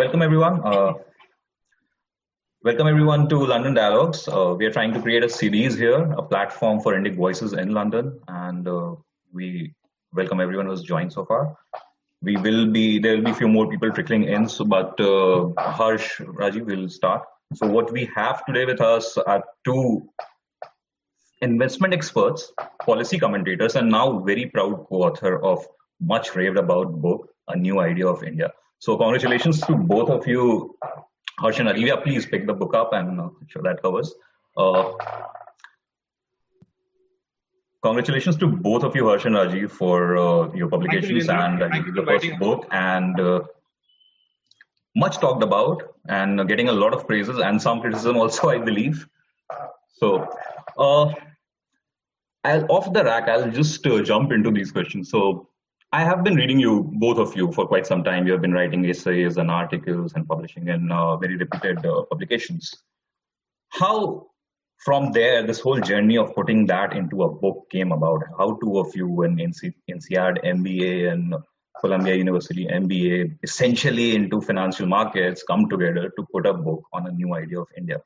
[0.00, 0.62] welcome everyone.
[0.64, 0.92] Uh,
[2.64, 4.26] welcome everyone to London Dialogues.
[4.26, 7.74] Uh, we are trying to create a series here, a platform for Indic voices in
[7.74, 8.94] London, and uh,
[9.30, 9.74] we
[10.14, 11.54] welcome everyone who's joined so far.
[12.22, 14.94] We will be there will be a few more people trickling in, so but
[15.58, 17.22] Harsh, Rajiv will start.
[17.52, 20.08] So what we have today with us are two
[21.42, 22.50] investment experts,
[22.86, 25.68] policy commentators, and now very proud co-author of
[26.00, 28.50] much raved about book, A New Idea of India.
[28.80, 30.74] So congratulations to both of you,
[31.38, 31.98] Harsh and Olivia.
[31.98, 34.14] Please pick the book up and uh, sure that covers.
[34.56, 34.94] Uh,
[37.82, 41.68] congratulations to both of you, Harsh and Rajiv, for uh, your publications you, and uh,
[41.94, 43.42] the first book and uh,
[44.96, 49.06] much talked about and getting a lot of praises and some criticism also, I believe.
[49.88, 50.26] So,
[50.78, 51.12] uh,
[52.44, 55.10] I'll, off the rack, I'll just uh, jump into these questions.
[55.10, 55.49] So,
[55.92, 58.24] I have been reading you, both of you, for quite some time.
[58.24, 62.72] You have been writing essays and articles and publishing in uh, very reputed uh, publications.
[63.70, 64.28] How,
[64.78, 68.22] from there, this whole journey of putting that into a book came about?
[68.38, 71.34] How two of you, an NC, MBA and
[71.80, 77.10] Columbia University MBA, essentially into financial markets, come together to put a book on a
[77.10, 78.00] new idea of India?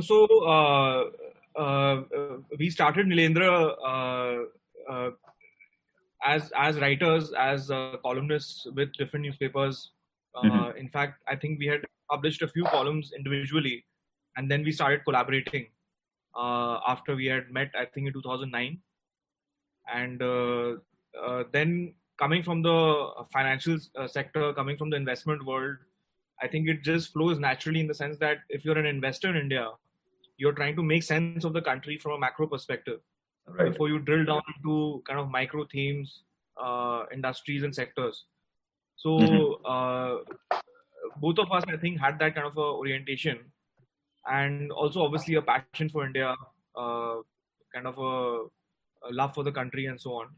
[0.00, 1.04] So, uh,
[1.56, 2.02] Uh,
[2.58, 5.10] we started Nilendra uh, uh,
[6.24, 9.92] as as writers, as uh, columnists with different newspapers.
[10.34, 10.76] Uh, mm-hmm.
[10.76, 13.84] In fact, I think we had published a few columns individually,
[14.36, 15.68] and then we started collaborating
[16.36, 17.70] after we had met.
[17.74, 18.78] I think in 2009,
[19.94, 20.20] and
[21.52, 25.76] then coming from the financial sector, coming from the investment world,
[26.42, 29.36] I think it just flows naturally in the sense that if you're an investor in
[29.36, 29.70] India,
[30.36, 33.00] you're trying to make sense of the country from a macro perspective
[33.48, 33.70] right.
[33.70, 36.22] before you drill down into kind of micro themes,
[36.62, 38.24] uh, industries, and sectors.
[38.96, 39.52] So mm-hmm.
[39.64, 40.60] uh,
[41.20, 43.38] both of us, I think, had that kind of a orientation,
[44.26, 46.34] and also obviously a passion for India,
[46.76, 47.16] uh,
[47.74, 50.28] kind of a, a, love for the country, and so on.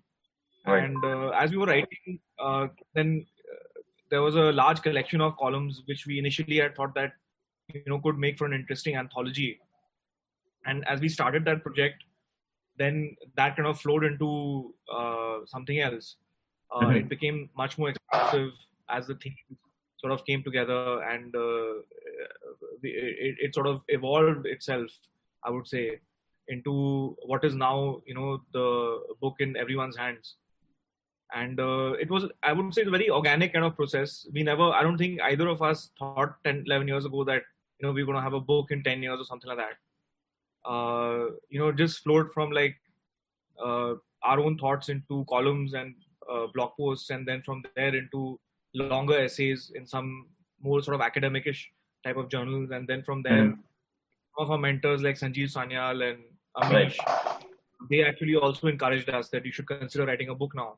[0.67, 0.85] Right.
[0.85, 5.37] And uh, as we were writing, uh, then uh, there was a large collection of
[5.37, 7.13] columns which we initially had thought that
[7.73, 9.61] you know could make for an interesting anthology
[10.69, 12.05] and as we started that project
[12.79, 16.17] then that kind of flowed into uh, something else.
[16.71, 16.97] Uh, mm-hmm.
[16.97, 18.51] it became much more expansive
[18.89, 19.37] as the themes
[19.99, 21.81] sort of came together and uh,
[22.83, 24.91] it, it, sort of evolved itself
[25.45, 25.99] i would say
[26.47, 30.37] into what is now you know the book in everyone's hands.
[31.35, 34.27] And uh, it was i would say a very organic kind of process.
[34.33, 37.43] We never i don't think either of us thought 10 11 years ago that
[37.79, 39.59] you know we are going to have a book in 10 years or something like
[39.59, 39.77] that
[40.65, 42.77] uh, you know just flowed from like
[43.65, 45.95] uh, our own thoughts into columns and
[46.31, 48.39] uh, blog posts and then from there into
[48.75, 50.27] longer essays in some
[50.63, 51.65] more sort of academicish
[52.05, 53.59] type of journals and then from there mm.
[54.37, 56.19] some of our mentors like sanjeev sanyal and
[56.57, 57.45] amish right.
[57.91, 60.77] they actually also encouraged us that you should consider writing a book now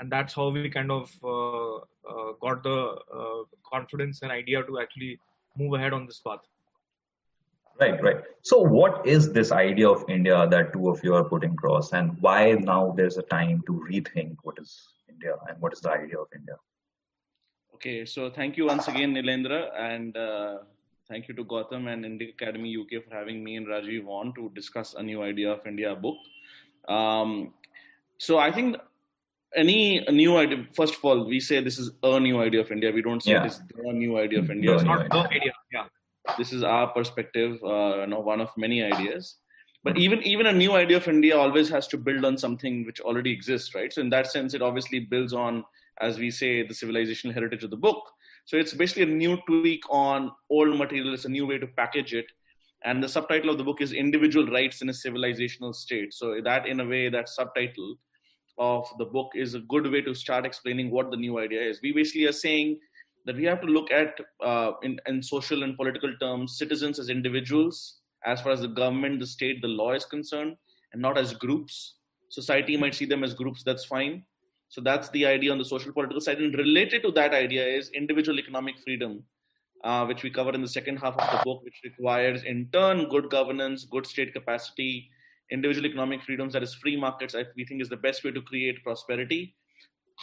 [0.00, 2.78] and that's how we kind of uh, uh, got the
[3.20, 5.18] uh, confidence and idea to actually
[5.56, 6.40] move ahead on this path
[7.80, 8.16] Right, right.
[8.42, 12.16] So, what is this idea of India that two of you are putting across, and
[12.20, 16.18] why now there's a time to rethink what is India and what is the idea
[16.18, 16.56] of India?
[17.74, 20.58] Okay, so thank you once again, Nilendra, and uh,
[21.08, 24.50] thank you to Gautam and Indic Academy UK for having me and Rajiv on to
[24.56, 26.16] discuss a new idea of India book.
[26.88, 27.54] Um,
[28.18, 28.76] so, I think
[29.54, 32.90] any new idea, first of all, we say this is a new idea of India.
[32.90, 33.44] We don't say yeah.
[33.44, 34.74] this is the new idea of India.
[34.74, 35.52] It's not the idea.
[36.38, 39.36] This is our perspective uh, you know one of many ideas.
[39.84, 43.00] But even even a new idea of india always has to build on something which
[43.00, 43.92] already exists right?
[43.92, 45.64] So in that sense it obviously builds on
[46.00, 48.02] as we say the civilizational heritage of the book.
[48.44, 51.14] So it's basically a new tweak on old material.
[51.14, 52.26] It's a new way to package it.
[52.84, 56.14] And the subtitle of the book is individual rights in a civilizational state.
[56.14, 57.96] So that in a way that subtitle
[58.58, 61.80] of the book is a good way to start explaining what the new idea is.
[61.82, 62.78] We basically are saying
[63.28, 67.10] that we have to look at uh, in, in social and political terms citizens as
[67.10, 70.56] individuals as far as the government the state the law is concerned
[70.92, 71.96] and not as groups.
[72.30, 74.24] Society might see them as groups that's fine.
[74.70, 76.38] So that's the idea on the social political side.
[76.38, 79.22] And related to that idea is individual economic freedom
[79.84, 83.08] uh, which we cover in the second half of the book which requires in turn
[83.08, 85.08] good governance good state capacity
[85.50, 88.82] individual economic freedoms that is free markets we think is the best way to create
[88.82, 89.54] prosperity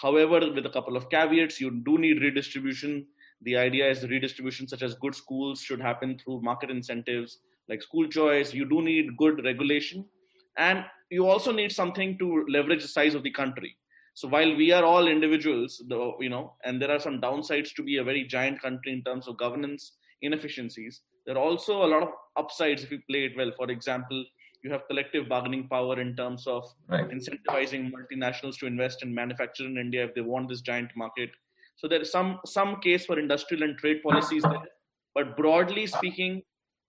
[0.01, 3.07] However, with a couple of caveats, you do need redistribution.
[3.41, 7.39] The idea is redistribution, such as good schools, should happen through market incentives
[7.69, 8.53] like school choice.
[8.53, 10.05] You do need good regulation.
[10.57, 13.75] And you also need something to leverage the size of the country.
[14.13, 17.83] So while we are all individuals, the, you know, and there are some downsides to
[17.83, 22.03] be a very giant country in terms of governance inefficiencies, there are also a lot
[22.03, 23.51] of upsides if you play it well.
[23.57, 24.25] For example,
[24.65, 27.09] you have collective bargaining power in terms of right.
[27.15, 31.29] incentivizing multinationals to invest and manufacture in India if they want this giant market.
[31.75, 34.69] So there is some some case for industrial and trade policies there,
[35.13, 36.41] but broadly speaking,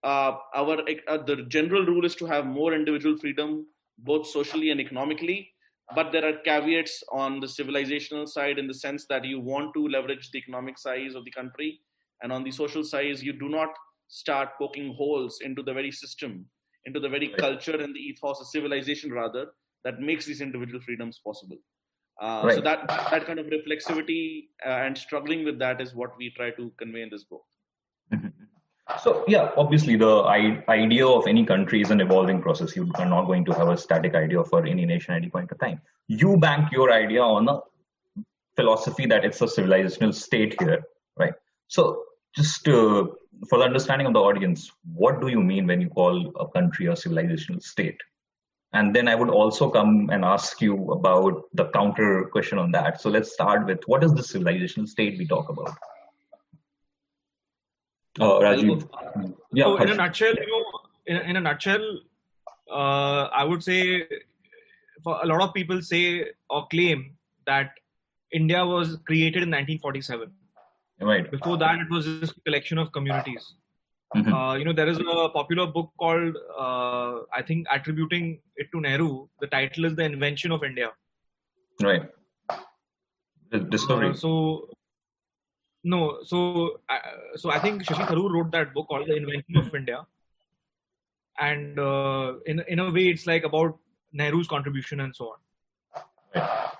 [0.03, 0.77] uh, our
[1.07, 3.67] uh, the general rule is to have more individual freedom,
[3.99, 5.39] both socially and economically.
[5.95, 9.87] But there are caveats on the civilizational side in the sense that you want to
[9.87, 11.79] leverage the economic size of the country,
[12.21, 13.69] and on the social size, you do not
[14.07, 16.45] start poking holes into the very system,
[16.87, 19.47] into the very culture and the ethos of civilization, rather,
[19.83, 21.57] that makes these individual freedoms possible.
[22.19, 22.55] Uh, right.
[22.55, 26.49] So that that kind of reflexivity uh, and struggling with that is what we try
[26.51, 27.43] to convey in this book.
[28.13, 28.29] Mm-hmm.
[29.03, 32.75] So yeah, obviously the I- idea of any country is an evolving process.
[32.75, 35.51] You are not going to have a static idea for any nation at any point
[35.51, 35.81] of time.
[36.07, 37.59] You bank your idea on a
[38.55, 40.81] philosophy that it's a civilizational state here,
[41.17, 41.33] right?
[41.67, 42.03] So
[42.35, 43.05] just uh,
[43.49, 46.87] for the understanding of the audience, what do you mean when you call a country
[46.87, 47.99] a civilizational state?
[48.73, 53.01] And then I would also come and ask you about the counter question on that.
[53.01, 55.75] So let's start with what is the civilizational state we talk about?
[58.19, 58.89] Uh, Rajiv.
[59.53, 59.65] Yeah.
[59.65, 61.99] So in a nutshell, you know, in, in a nutshell,
[62.69, 64.05] uh, I would say,
[65.03, 67.71] for a lot of people say or claim that
[68.31, 70.31] India was created in 1947.
[70.99, 71.29] Right.
[71.29, 73.53] Before that, it was just a collection of communities.
[74.15, 74.33] Mm-hmm.
[74.33, 78.81] Uh, you know, there is a popular book called, uh, I think, attributing it to
[78.81, 79.27] Nehru.
[79.41, 80.91] The title is The Invention of India.
[81.81, 82.09] Right.
[83.51, 84.09] The discovery.
[84.09, 84.69] Uh, so,
[85.83, 86.79] no, so,
[87.35, 90.05] so I think Shashi Tharoor wrote that book called The Invention of India.
[91.39, 93.77] And uh, in, in a way, it's like about
[94.13, 96.01] Nehru's contribution and so on.
[96.33, 96.71] Right.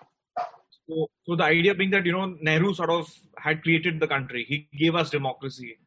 [0.88, 4.46] So, so the idea being that, you know, Nehru sort of had created the country.
[4.48, 5.78] He gave us democracy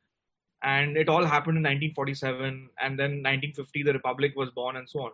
[0.62, 5.00] and it all happened in 1947 and then 1950 the republic was born and so
[5.00, 5.12] on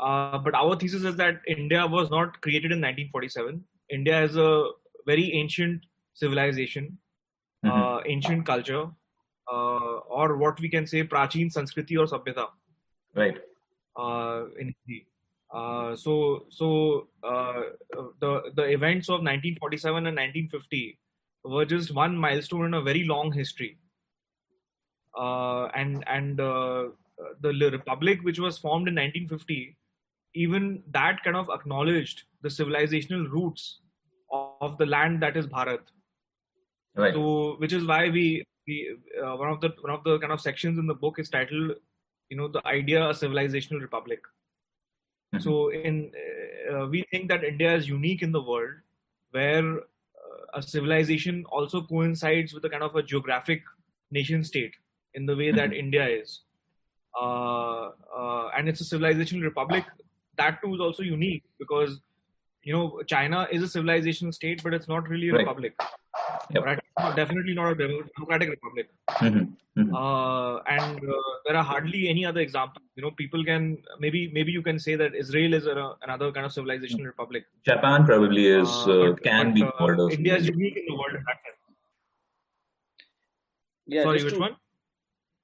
[0.00, 4.64] uh, but our thesis is that india was not created in 1947 india is a
[5.06, 5.82] very ancient
[6.14, 6.96] civilization
[7.64, 7.70] mm-hmm.
[7.70, 8.86] uh, ancient culture
[9.52, 12.46] uh, or what we can say prachin sanskriti or sabhyata
[13.14, 13.38] right
[13.96, 15.06] uh, in Hindi.
[15.54, 17.62] Uh, so so uh,
[18.20, 20.98] the the events of 1947 and 1950
[21.44, 23.78] were just one milestone in a very long history.
[25.16, 26.86] Uh, and and uh,
[27.40, 29.76] the republic which was formed in 1950
[30.34, 33.78] even that kind of acknowledged the civilizational roots
[34.32, 35.80] of the land that is bharat.
[36.96, 37.14] Right.
[37.14, 40.40] so which is why we, we uh, one of the one of the kind of
[40.40, 41.72] sections in the book is titled
[42.28, 44.20] you know the idea of a civilizational republic
[45.34, 45.42] mm-hmm.
[45.42, 46.10] so in
[46.72, 48.74] uh, we think that india is unique in the world
[49.30, 53.62] where uh, a civilization also coincides with a kind of a geographic
[54.10, 54.74] nation state
[55.14, 55.84] in the way that mm-hmm.
[55.84, 56.40] India is.
[57.20, 59.84] Uh, uh, and it's a civilization republic.
[60.36, 62.00] That too is also unique because
[62.62, 65.40] you know China is a civilization state, but it's not really a right.
[65.40, 65.74] republic.
[66.50, 66.64] Yep.
[66.64, 66.80] Right?
[67.16, 68.88] Definitely not a democratic republic.
[69.10, 69.80] Mm-hmm.
[69.80, 69.94] Mm-hmm.
[69.94, 71.14] Uh, and uh,
[71.44, 72.84] there are hardly any other examples.
[72.94, 76.46] You know, people can maybe maybe you can say that Israel is a, another kind
[76.46, 77.08] of civilization mm-hmm.
[77.08, 77.46] republic.
[77.66, 80.12] Japan probably is uh, but, can but, be called.
[80.12, 81.56] India is unique in the world in that sense.
[83.86, 84.56] Yeah, Sorry, which to, one?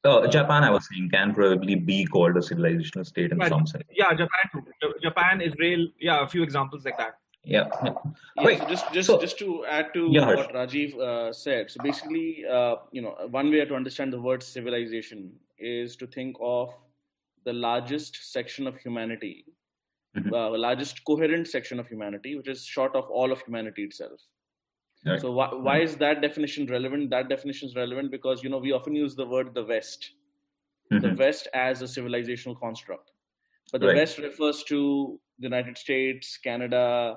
[0.02, 3.66] Uh, Japan, I was saying, can probably be called a civilizational state in yeah, some
[3.66, 3.84] sense.
[3.94, 4.64] Yeah, Japan,
[5.02, 7.16] Japan, Israel, yeah, a few examples like that.
[7.44, 7.68] Yeah.
[7.84, 7.92] yeah.
[8.38, 11.70] Wait, so just just so, just to add to yeah, what Rajiv uh, said.
[11.70, 16.36] So basically, uh, you know, one way to understand the word civilization is to think
[16.40, 16.74] of
[17.44, 19.46] the largest section of humanity,
[20.16, 20.32] mm-hmm.
[20.34, 24.20] uh, the largest coherent section of humanity, which is short of all of humanity itself.
[25.06, 25.18] Right.
[25.18, 27.08] So why, why is that definition relevant?
[27.08, 30.10] That definition is relevant because you know we often use the word the West,
[30.92, 31.06] mm-hmm.
[31.06, 33.12] the West as a civilizational construct,
[33.72, 33.96] but the right.
[33.96, 37.16] West refers to the United States, Canada,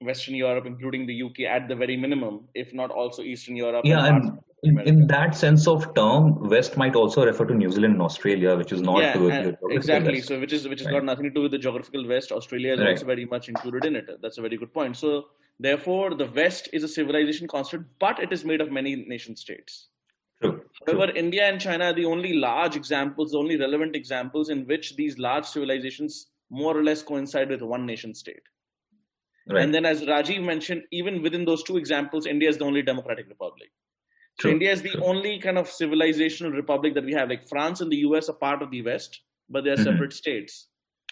[0.00, 3.82] Western Europe, including the UK at the very minimum, if not also Eastern Europe.
[3.84, 7.94] Yeah, and, in, in, that sense of term, West might also refer to New Zealand
[7.94, 10.14] and Australia, which is not yeah, exactly.
[10.14, 10.28] West.
[10.28, 10.94] So which is which has right.
[10.94, 12.32] got nothing to do with the geographical West.
[12.32, 12.90] Australia is right.
[12.90, 14.08] also very much included in it.
[14.22, 14.96] That's a very good point.
[14.96, 15.26] So
[15.60, 19.88] Therefore, the West is a civilization construct, but it is made of many nation states.
[20.40, 20.62] True.
[20.86, 21.20] However, True.
[21.20, 25.18] India and China are the only large examples, the only relevant examples in which these
[25.18, 28.40] large civilizations more or less coincide with one nation state.
[29.48, 29.62] Right.
[29.62, 33.28] And then, as Rajiv mentioned, even within those two examples, India is the only democratic
[33.28, 33.70] republic.
[34.38, 34.50] True.
[34.50, 35.04] So India is the True.
[35.04, 37.28] only kind of civilizational republic that we have.
[37.28, 39.84] Like France and the US are part of the West, but they are mm-hmm.
[39.84, 40.68] separate states.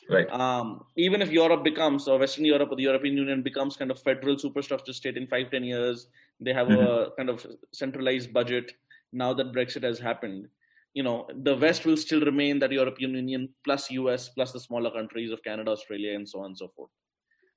[0.09, 0.31] Right.
[0.31, 4.01] Um, even if Europe becomes, or Western Europe or the European Union becomes kind of
[4.01, 6.07] federal superstructure state in five, ten years,
[6.41, 6.81] they have mm-hmm.
[6.81, 8.73] a kind of centralized budget.
[9.13, 10.49] Now that Brexit has happened,
[10.95, 14.91] you know, the West will still remain that European Union plus US plus the smaller
[14.91, 16.91] countries of Canada, Australia, and so on and so forth.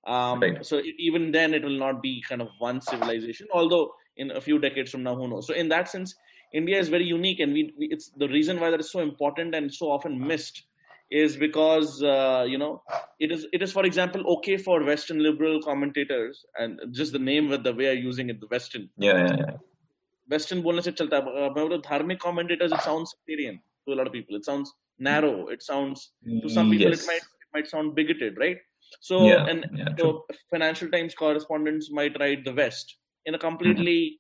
[0.06, 0.64] Um, right.
[0.64, 3.48] So even then, it will not be kind of one civilization.
[3.52, 5.46] Although in a few decades from now, who knows?
[5.46, 6.14] So in that sense,
[6.52, 9.54] India is very unique, and we, we it's the reason why that is so important
[9.54, 10.62] and so often missed
[11.10, 12.82] is because uh, you know
[13.20, 17.48] it is it is for example okay for Western liberal commentators and just the name
[17.48, 18.88] with the way I'm using it, the Western.
[18.96, 19.56] Yeah, yeah, yeah.
[20.28, 24.36] Western बोलने से चलता है धार्मिc commentators it sounds sectarian to a lot of people
[24.36, 26.12] it sounds narrow it sounds
[26.42, 27.02] to some people yes.
[27.02, 28.58] it might it might sound bigoted right
[28.99, 34.19] so yeah, and yeah, so Financial Times correspondents might write the West in a completely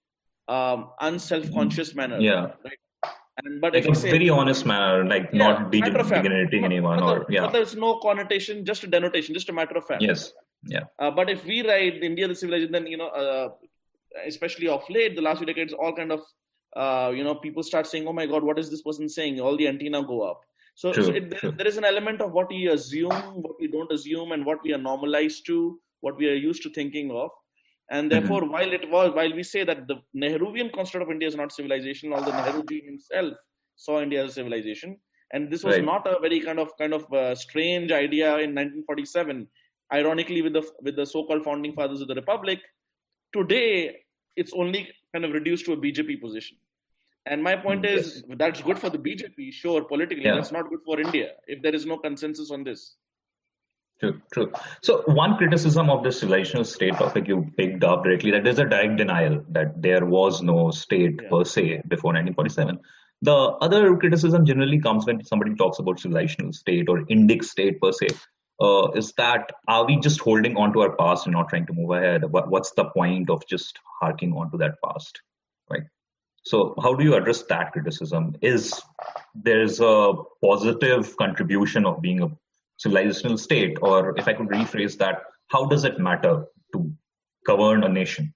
[0.49, 0.81] mm-hmm.
[0.81, 2.19] um, unself-conscious manner.
[2.19, 2.51] Yeah.
[2.63, 2.77] Right?
[3.43, 7.17] And, but like if a say, very honest manner, like yeah, not degenerating anyone, but
[7.17, 7.41] or yeah.
[7.41, 10.01] But there's no connotation, just a denotation, just a matter of fact.
[10.01, 10.33] Yes.
[10.63, 10.83] Yeah.
[10.99, 13.49] Uh, but if we write India the civilization, then you know, uh,
[14.27, 16.21] especially of late, the last few decades, all kind of
[16.75, 19.57] uh, you know, people start saying, "Oh my God, what is this person saying?" All
[19.57, 20.41] the antenna go up.
[20.75, 23.67] So, true, so it, there, there is an element of what we assume, what we
[23.67, 27.29] don't assume, and what we are normalized to, what we are used to thinking of.
[27.89, 28.19] And mm-hmm.
[28.19, 28.51] therefore, mm-hmm.
[28.51, 32.13] while it was, while we say that the Nehruvian construct of India is not civilization,
[32.13, 33.33] although Nehruji himself
[33.75, 34.97] saw India as a civilization,
[35.33, 35.85] and this was right.
[35.85, 39.47] not a very kind of kind of uh, strange idea in 1947.
[39.93, 42.59] Ironically, with the with the so-called founding fathers of the republic,
[43.33, 43.97] today
[44.35, 46.57] it's only kind of reduced to a BJP position.
[47.25, 48.05] And my point yes.
[48.05, 50.25] is that's good for the BJP, sure, politically.
[50.25, 50.35] Yeah.
[50.35, 52.95] That's not good for India if there is no consensus on this.
[53.99, 54.51] True, true.
[54.81, 58.65] So one criticism of this relational state topic you picked up directly that there's a
[58.65, 61.29] direct denial that there was no state yeah.
[61.29, 62.79] per se before 1947.
[63.21, 67.91] The other criticism generally comes when somebody talks about civilizational state or Indic state per
[67.91, 68.07] se.
[68.59, 71.73] Uh, is that are we just holding on to our past and not trying to
[71.73, 72.23] move ahead?
[72.31, 75.21] What, what's the point of just harking on to that past?
[76.43, 78.35] So how do you address that criticism?
[78.41, 78.81] Is
[79.35, 82.31] there's a positive contribution of being a
[82.83, 86.91] civilizational state, or if I could rephrase that, how does it matter to
[87.45, 88.33] govern a nation?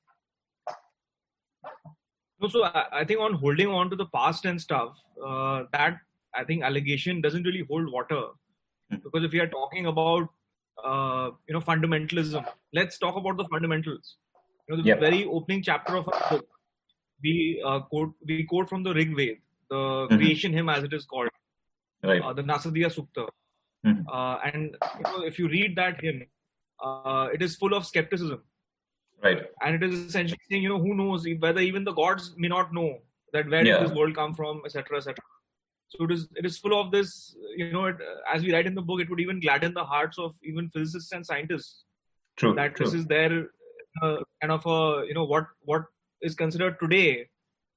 [2.50, 4.96] So I think on holding on to the past and stuff,
[5.26, 5.98] uh, that
[6.36, 8.98] I think allegation doesn't really hold water, mm-hmm.
[8.98, 10.30] because if we are talking about
[10.84, 14.18] uh, you know fundamentalism, let's talk about the fundamentals.
[14.68, 15.00] You know, the yep.
[15.00, 16.48] very opening chapter of our book
[17.24, 19.36] we uh, quote we quote from the Rig Veda,
[19.70, 20.18] the mm-hmm.
[20.18, 21.30] creation hymn as it is called,
[22.04, 22.22] right.
[22.22, 23.28] uh, the Nasadiya Sukta.
[23.86, 24.08] Mm-hmm.
[24.12, 26.24] Uh, and you know, if you read that hymn,
[26.84, 28.42] uh, it is full of skepticism.
[29.24, 29.44] Right.
[29.62, 32.74] And it is essentially saying, you know, who knows whether even the gods may not
[32.74, 33.00] know
[33.34, 33.80] that where yeah.
[33.80, 35.16] did this world come from, etc., etc.
[35.88, 37.98] So it is it is full of this, you know, it,
[38.32, 41.12] as we write in the book, it would even gladden the hearts of even physicists
[41.12, 41.84] and scientists.
[42.38, 42.54] True.
[42.54, 42.86] That true.
[42.86, 43.50] this is their
[44.02, 45.86] uh, kind of a you know what what
[46.26, 47.30] is considered today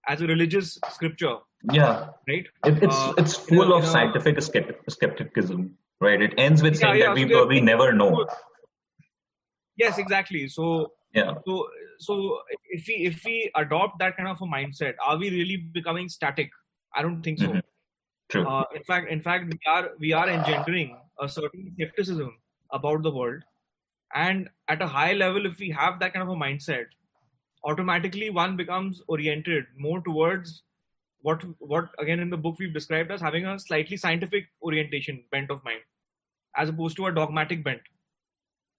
[0.09, 1.37] as a religious scripture.
[1.73, 2.09] Yeah.
[2.29, 2.47] Right.
[2.65, 5.77] It, it's uh, it's full you know, of scientific skepticism.
[6.01, 6.23] Right.
[6.23, 8.27] It ends with saying yeah, that we so we never know.
[9.77, 10.49] Yes, exactly.
[10.49, 11.35] So yeah.
[11.47, 11.67] So
[11.99, 12.39] so
[12.71, 16.51] if we if we adopt that kind of a mindset, are we really becoming static?
[16.95, 17.47] I don't think so.
[17.47, 17.59] Mm-hmm.
[18.29, 18.47] True.
[18.47, 22.37] Uh, in fact, in fact, we are we are engendering a certain skepticism
[22.73, 23.43] about the world,
[24.15, 26.87] and at a high level, if we have that kind of a mindset,
[27.65, 30.63] automatically one becomes oriented more towards
[31.23, 35.51] what what again in the book we've described as having a slightly scientific orientation bent
[35.51, 35.81] of mind
[36.57, 37.81] as opposed to a dogmatic bent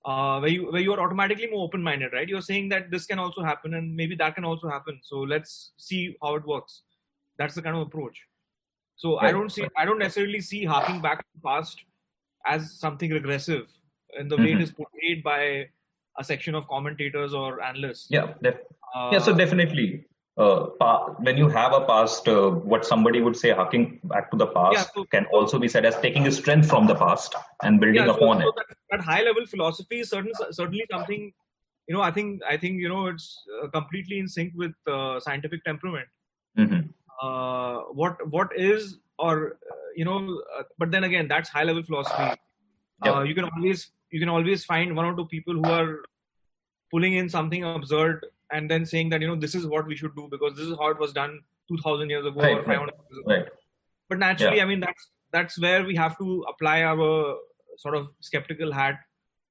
[0.05, 3.05] uh, where you where you are automatically more open minded right you're saying that this
[3.05, 6.83] can also happen and maybe that can also happen so let's see how it works
[7.38, 8.21] that's the kind of approach
[8.95, 9.29] so right.
[9.29, 11.83] i don't see i don't necessarily see harking back to the past
[12.45, 13.67] as something regressive
[14.17, 14.45] in the mm-hmm.
[14.45, 14.75] way it mm-hmm.
[14.75, 15.67] portrayed by
[16.20, 18.08] a section of commentators or analysts.
[18.10, 18.60] Yeah, def-
[18.96, 19.20] uh, yeah.
[19.20, 20.06] So definitely,
[20.38, 24.38] uh, pa- when you have a past, uh, what somebody would say, harking back to
[24.38, 27.36] the past, yeah, so, can also be said as taking a strength from the past
[27.64, 28.56] and building yeah, so, upon so it.
[28.58, 31.32] That, that, high level philosophy is certain, certainly something.
[31.88, 35.20] You know, I think I think you know it's uh, completely in sync with uh,
[35.20, 36.08] scientific temperament.
[36.58, 36.82] Mm-hmm.
[37.22, 39.58] Uh, what what is or
[39.96, 40.44] you know,
[40.78, 42.40] but then again, that's high level philosophy.
[43.06, 43.28] Yep.
[43.28, 46.04] you can always you can always find one or two people who are
[46.92, 50.16] pulling in something absurd and then saying that you know this is what we should
[50.16, 52.94] do because this is how it was done 2000 years ago right, or 500 right,
[53.10, 53.48] years ago right.
[54.08, 54.63] but naturally yeah.
[54.63, 57.36] i mean that's that's where we have to apply our
[57.78, 59.00] sort of skeptical hat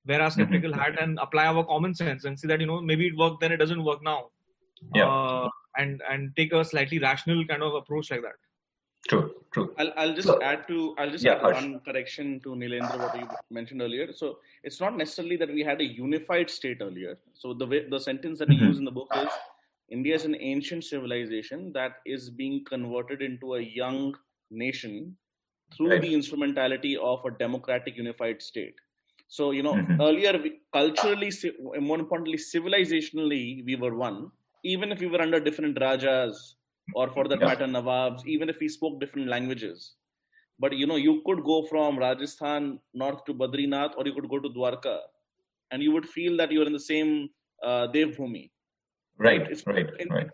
[0.07, 0.81] wear our skeptical mm-hmm.
[0.81, 3.53] hat and apply our common sense and see that you know maybe it worked then
[3.53, 4.27] it doesn't work now
[4.95, 5.09] yeah.
[5.09, 8.39] Uh, and and take a slightly rational kind of approach like that
[9.09, 9.75] True, true.
[9.79, 13.19] I'll, I'll just so, add to I'll just yeah, add one correction to Nilendra what
[13.19, 14.13] you mentioned earlier.
[14.13, 17.19] So it's not necessarily that we had a unified state earlier.
[17.33, 18.67] So the way, the sentence that we mm-hmm.
[18.67, 19.29] use in the book is
[19.91, 24.15] India is an ancient civilization that is being converted into a young
[24.51, 25.17] nation
[25.75, 26.03] through right.
[26.03, 28.75] the instrumentality of a democratic unified state.
[29.29, 30.03] So you know mm-hmm.
[30.03, 31.33] earlier we, culturally,
[31.81, 34.31] more importantly, civilizationally, we were one.
[34.65, 36.57] Even if we were under different rajas
[36.95, 37.47] or for that yeah.
[37.47, 39.95] matter nawabs even if we spoke different languages
[40.59, 44.39] but you know you could go from rajasthan north to badrinath or you could go
[44.39, 44.99] to dwarka
[45.71, 47.29] and you would feel that you're in the same
[47.63, 48.51] uh, devbhumi
[49.19, 50.31] right it's, right in, right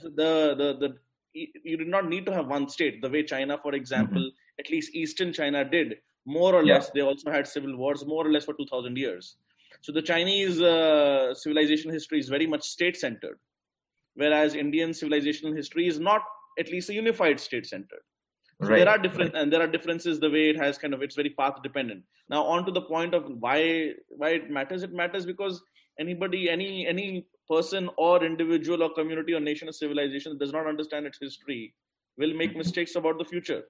[0.00, 0.96] so the, the, the
[1.34, 4.60] you did not need to have one state the way china for example mm-hmm.
[4.60, 6.74] at least eastern china did more or yeah.
[6.74, 9.36] less they also had civil wars more or less for 2000 years
[9.82, 13.38] so the chinese uh, civilization history is very much state centered
[14.16, 16.22] whereas Indian civilizational history is not
[16.58, 18.04] at least a unified state centered.
[18.62, 18.78] So right.
[18.78, 19.42] there are different right.
[19.42, 22.02] and there are differences the way it has kind of it's very path dependent.
[22.30, 24.82] Now on to the point of why why it matters.
[24.82, 25.62] It matters because
[26.00, 30.66] anybody any any person or individual or community or nation or civilization that does not
[30.66, 31.74] understand its history
[32.16, 32.58] will make mm-hmm.
[32.58, 33.62] mistakes about the future.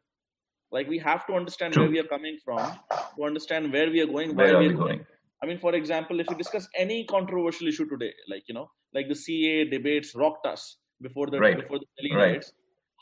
[0.70, 1.82] Like we have to understand True.
[1.84, 2.78] where we are coming from
[3.16, 4.98] to understand where we are going, where, where we are going.
[4.98, 5.06] going.
[5.42, 9.08] I mean, for example, if you discuss any controversial issue today, like you know, like
[9.08, 10.76] the CA debates rocked us
[11.06, 11.58] before the right.
[11.62, 12.30] before the Delhi right.
[12.32, 12.52] riots.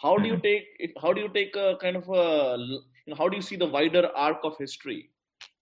[0.02, 0.86] How do you mm-hmm.
[0.86, 3.56] take how do you take a kind of a you know, how do you see
[3.64, 5.10] the wider arc of history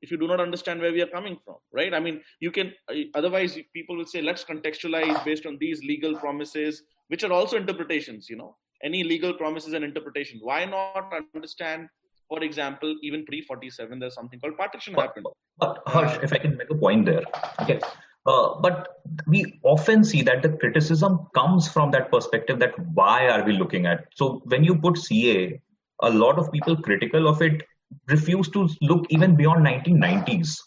[0.01, 1.95] if you do not understand where we are coming from, right?
[1.95, 2.73] I mean, you can
[3.15, 8.29] otherwise people will say let's contextualize based on these legal promises, which are also interpretations.
[8.29, 10.41] You know, any legal promises and interpretation.
[10.43, 11.89] Why not understand
[12.33, 15.27] for example, even pre 47, there's something called partition but, happened.
[15.59, 17.25] But Harsh, if I can make a point there,
[17.61, 17.79] okay.
[18.25, 23.43] Uh, but we often see that the criticism comes from that perspective that why are
[23.45, 24.07] we looking at?
[24.15, 25.61] So when you put ca
[26.03, 27.63] a lot of people critical of it
[28.09, 30.59] refuse to look even beyond 1990s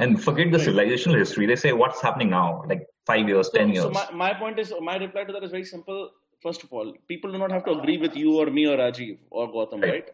[0.00, 1.46] and forget the civilizational history.
[1.46, 2.64] They say what's happening now?
[2.66, 3.84] Like five years so, ten years.
[3.84, 6.10] so my, my point is my reply to that is very simple.
[6.42, 9.18] First of all people do not have to agree with you or me or rajiv
[9.30, 10.10] or gautam right, right?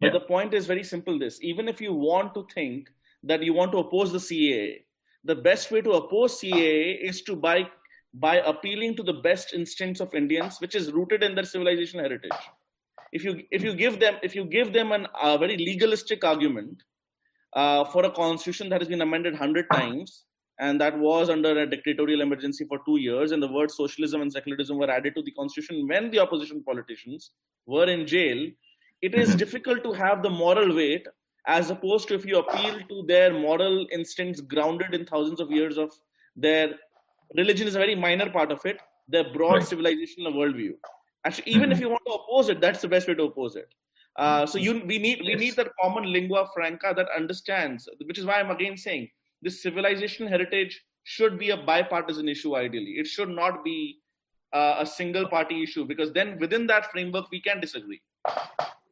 [0.00, 0.12] but yeah.
[0.12, 1.38] the point is very simple this.
[1.42, 2.90] Even if you want to think
[3.22, 4.82] that you want to oppose the CAA,
[5.24, 7.68] the best way to oppose CAA is to by
[8.14, 12.40] by appealing to the best instincts of Indians, which is rooted in their civilization heritage.
[13.12, 16.82] If you if you give them if you give them an, a very legalistic argument
[17.54, 20.24] uh, for a constitution that has been amended hundred times
[20.60, 24.30] and that was under a dictatorial emergency for two years, and the words socialism and
[24.30, 27.30] secularism were added to the constitution when the opposition politicians
[27.66, 28.46] were in jail,
[29.00, 29.38] it is mm-hmm.
[29.38, 31.06] difficult to have the moral weight
[31.46, 35.78] as opposed to if you appeal to their moral instincts grounded in thousands of years
[35.78, 35.90] of
[36.36, 36.74] their
[37.36, 39.62] religion is a very minor part of it their broad right.
[39.62, 40.72] civilizational worldview.
[41.24, 41.72] Actually even mm-hmm.
[41.72, 43.68] if you want to oppose it that's the best way to oppose it.
[44.16, 48.26] Uh, so you we need we need that common lingua franca that understands which is
[48.26, 49.08] why i'm again saying
[49.40, 52.92] this civilization heritage should be a bipartisan issue ideally.
[52.92, 54.00] It should not be
[54.52, 58.00] uh, a single party issue because then within that framework we can disagree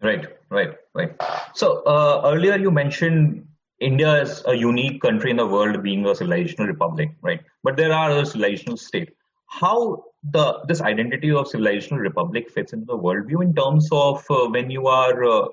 [0.03, 1.15] Right, right, right.
[1.55, 3.47] So uh, earlier you mentioned
[3.81, 7.41] India is a unique country in the world, being a civilizational republic, right?
[7.63, 9.13] But there are other civilizational states.
[9.47, 14.49] How the this identity of civilizational republic fits into the worldview in terms of uh,
[14.49, 15.49] when you are uh,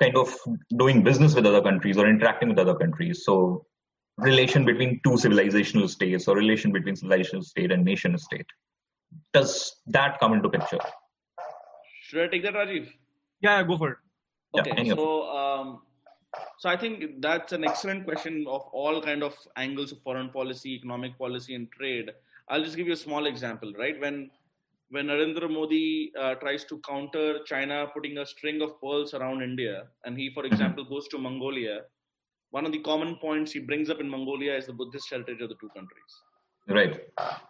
[0.00, 0.34] kind of
[0.76, 3.24] doing business with other countries or interacting with other countries.
[3.24, 3.66] So
[4.18, 8.46] relation between two civilizational states or relation between civilizational state and nation state.
[9.32, 10.78] Does that come into picture?
[12.12, 12.88] Should I take that, Rajiv?
[13.40, 13.96] Yeah, go for it.
[14.58, 15.80] Okay, yeah, so um,
[16.58, 20.74] so I think that's an excellent question of all kind of angles of foreign policy,
[20.74, 22.10] economic policy, and trade.
[22.50, 23.72] I'll just give you a small example.
[23.78, 24.30] Right when
[24.90, 29.84] when Narendra Modi uh, tries to counter China putting a string of pearls around India,
[30.04, 30.52] and he, for mm-hmm.
[30.52, 31.78] example, goes to Mongolia,
[32.50, 35.48] one of the common points he brings up in Mongolia is the Buddhist heritage of
[35.48, 36.12] the two countries.
[36.68, 37.00] Right.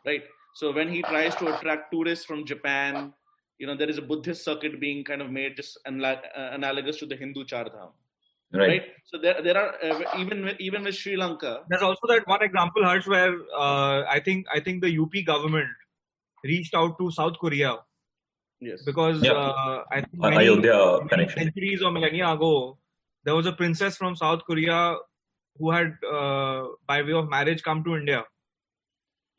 [0.07, 0.22] Right.
[0.55, 3.12] So when he tries to attract tourists from Japan,
[3.62, 7.07] you know there is a buddhist circuit being kind of made just uh, analogous to
[7.12, 7.90] the hindu char dham
[8.61, 8.68] right.
[8.70, 8.88] right.
[9.11, 11.53] so there there are uh, even with, even with sri lanka.
[11.68, 15.68] There's also that one example Harsh, where uh, i think i think the up government
[16.44, 17.79] reached out to south korea.
[18.61, 18.83] Yes.
[18.88, 19.33] Because yeah.
[19.33, 22.53] uh, i think many, Ayodhya many centuries or millennia ago
[23.25, 24.96] there was a princess from south korea
[25.59, 28.22] who had uh, by way of marriage come to india.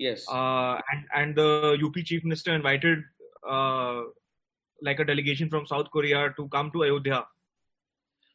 [0.03, 0.25] Yes.
[0.27, 3.03] Uh, and and the up chief minister invited
[3.49, 4.01] uh,
[4.81, 7.25] like a delegation from South Korea to come to Ayodhya.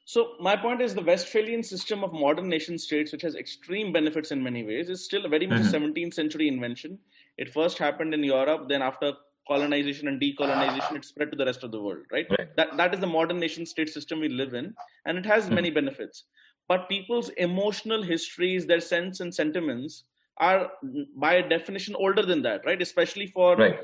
[0.05, 4.31] So my point is the Westphalian system of modern nation states, which has extreme benefits
[4.31, 5.85] in many ways, is still a very much mm-hmm.
[5.85, 6.99] a 17th century invention.
[7.37, 9.13] It first happened in Europe, then after
[9.47, 12.27] colonization and decolonization, it spread to the rest of the world, right?
[12.39, 12.57] right.
[12.57, 15.57] That that is the modern nation state system we live in, and it has mm-hmm.
[15.57, 16.25] many benefits.
[16.69, 20.05] But people's emotional histories, their sense and sentiments
[20.39, 20.71] are
[21.17, 22.81] by definition older than that, right?
[22.81, 23.81] Especially for right.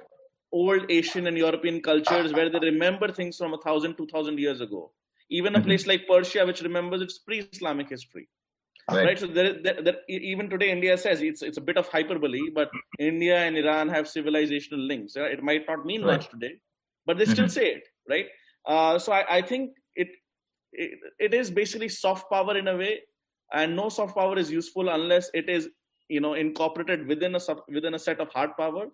[0.61, 4.61] Old Asian and European cultures where they remember things from a thousand, two thousand years
[4.61, 4.93] ago.
[5.31, 5.69] Even a mm-hmm.
[5.69, 8.29] place like Persia, which remembers its pre-Islamic history.
[8.91, 9.07] Right.
[9.07, 9.19] right.
[9.19, 12.71] So there, there, there, even today, India says it's it's a bit of hyperbole, but
[12.99, 15.17] India and Iran have civilizational links.
[15.17, 16.19] It might not mean right.
[16.19, 16.53] much today,
[17.07, 17.61] but they still mm-hmm.
[17.61, 18.27] say it, right?
[18.67, 20.09] Uh, so I, I think it,
[20.73, 23.01] it it is basically soft power in a way,
[23.53, 25.71] and no soft power is useful unless it is
[26.09, 28.87] you know incorporated within a sub, within a set of hard power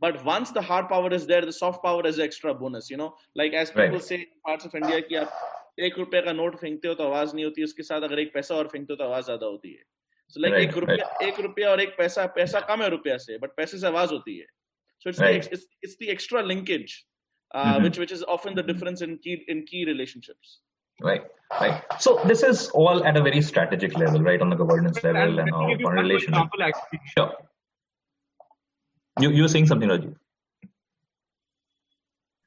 [0.00, 2.90] But once the hard power is there, the soft power is extra bonus.
[2.90, 4.02] You know, like as people right.
[4.02, 5.26] say in parts of India, कि
[5.78, 8.54] एक रुपए का note फेंकते हो तो आवाज नहीं होती उसके साथ अगर एक पैसा
[8.54, 9.82] और फेंकते हो तो आवाज ज्यादा होती है
[10.28, 13.50] सो लाइक एक रुपया एक रुपया और एक पैसा पैसा कम है रुपया से बट
[13.56, 14.46] पैसे से आवाज होती है
[15.04, 15.42] so it's right.
[15.42, 16.92] the, it's, it's the extra linkage
[17.54, 17.82] uh, mm-hmm.
[17.84, 20.54] which which is often the difference in key in key relationships
[21.08, 21.26] right
[21.60, 25.38] right so this is all at a very strategic level right on the governance level
[25.38, 26.56] and, and on relationship
[27.16, 27.28] sure
[29.21, 30.13] you you were saying something Rajiv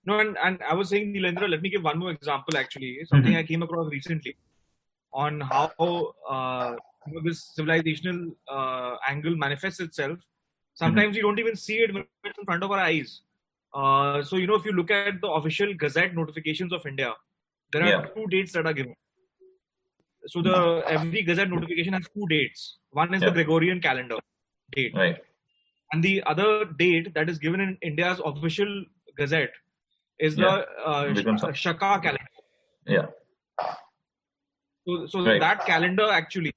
[0.07, 3.33] no, and, and I was saying, Nilendra, let me give one more example actually, something
[3.33, 3.39] mm-hmm.
[3.39, 4.37] I came across recently
[5.13, 6.75] on how uh,
[7.23, 10.19] this civilizational uh, angle manifests itself.
[10.75, 11.17] Sometimes mm-hmm.
[11.17, 12.05] you don't even see it in
[12.45, 13.23] front of our eyes.
[13.73, 17.13] Uh, so, you know, if you look at the official Gazette notifications of India,
[17.73, 18.07] there are yeah.
[18.15, 18.95] two dates that are given.
[20.27, 20.95] So, the mm-hmm.
[20.95, 22.79] every Gazette notification has two dates.
[22.91, 23.31] One is yeah.
[23.31, 24.19] the Gregorian calendar
[24.73, 24.95] date.
[24.95, 25.17] Right.
[25.93, 28.85] And the other date that is given in India's official
[29.17, 29.53] Gazette
[30.19, 30.65] is yeah.
[30.85, 32.19] the uh, Shaka calendar.
[32.87, 33.07] Yeah.
[34.87, 35.41] So, so right.
[35.41, 36.53] that calendar actually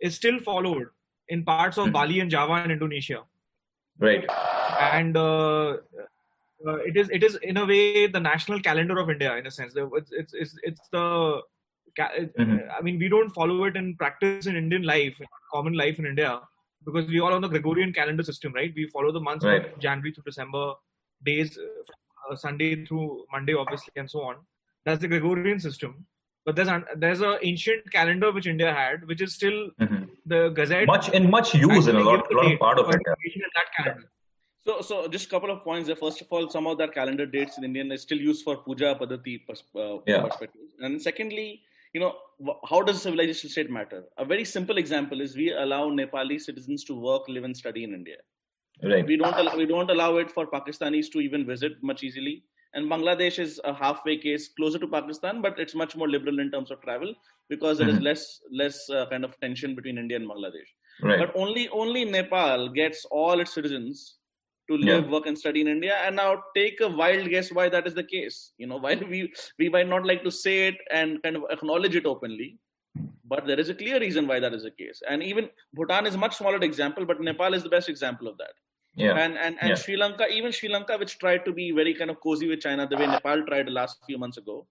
[0.00, 0.88] is still followed
[1.28, 1.92] in parts of mm-hmm.
[1.92, 3.22] Bali and Java and Indonesia.
[3.98, 4.24] Right.
[4.80, 5.76] And uh,
[6.66, 9.50] uh, it is it is in a way the national calendar of India in a
[9.50, 9.74] sense.
[9.74, 11.40] It's it's it's, it's the
[11.98, 12.58] mm-hmm.
[12.76, 15.14] I mean we don't follow it in practice in Indian life,
[15.52, 16.40] common life in India,
[16.86, 18.72] because we all on the Gregorian calendar system, right?
[18.74, 19.66] We follow the months right.
[19.66, 20.74] of January to December
[21.24, 24.36] days uh, Sunday through Monday, obviously, and so on.
[24.84, 26.06] That's the Gregorian system.
[26.44, 30.04] But there's an, there's an ancient calendar which India had, which is still mm-hmm.
[30.26, 30.86] the Gazette.
[30.86, 33.46] Much in much use in a lot, lot of part of India.
[33.56, 34.10] That calendar.
[34.64, 35.96] So, so just a couple of points there.
[35.96, 38.96] First of all, some of that calendar dates in Indian is still used for puja
[39.00, 40.22] padati pers- uh, yeah.
[40.22, 40.72] perspectives.
[40.80, 41.62] And secondly,
[41.96, 42.14] you know,
[42.68, 44.04] how does civilization state matter?
[44.18, 47.94] A very simple example is we allow Nepali citizens to work, live, and study in
[47.94, 48.16] India.
[48.82, 49.06] Right.
[49.06, 52.44] We don't allow, we don't allow it for Pakistanis to even visit much easily.
[52.74, 56.50] And Bangladesh is a halfway case, closer to Pakistan, but it's much more liberal in
[56.50, 57.14] terms of travel
[57.48, 57.96] because there mm-hmm.
[57.96, 60.70] is less less uh, kind of tension between India and Bangladesh.
[61.00, 61.18] Right.
[61.18, 64.18] But only only Nepal gets all its citizens
[64.68, 65.10] to live, yeah.
[65.10, 65.96] work, and study in India.
[66.04, 68.52] And now take a wild guess why that is the case.
[68.58, 71.96] You know, while we we might not like to say it and kind of acknowledge
[71.96, 72.58] it openly,
[73.24, 75.02] but there is a clear reason why that is the case.
[75.08, 78.38] And even Bhutan is a much smaller example, but Nepal is the best example of
[78.38, 78.54] that.
[78.94, 79.16] Yeah.
[79.16, 79.74] And and, and yeah.
[79.74, 82.86] Sri Lanka, even Sri Lanka, which tried to be very kind of cozy with China,
[82.86, 84.66] the way Nepal tried the last few months ago.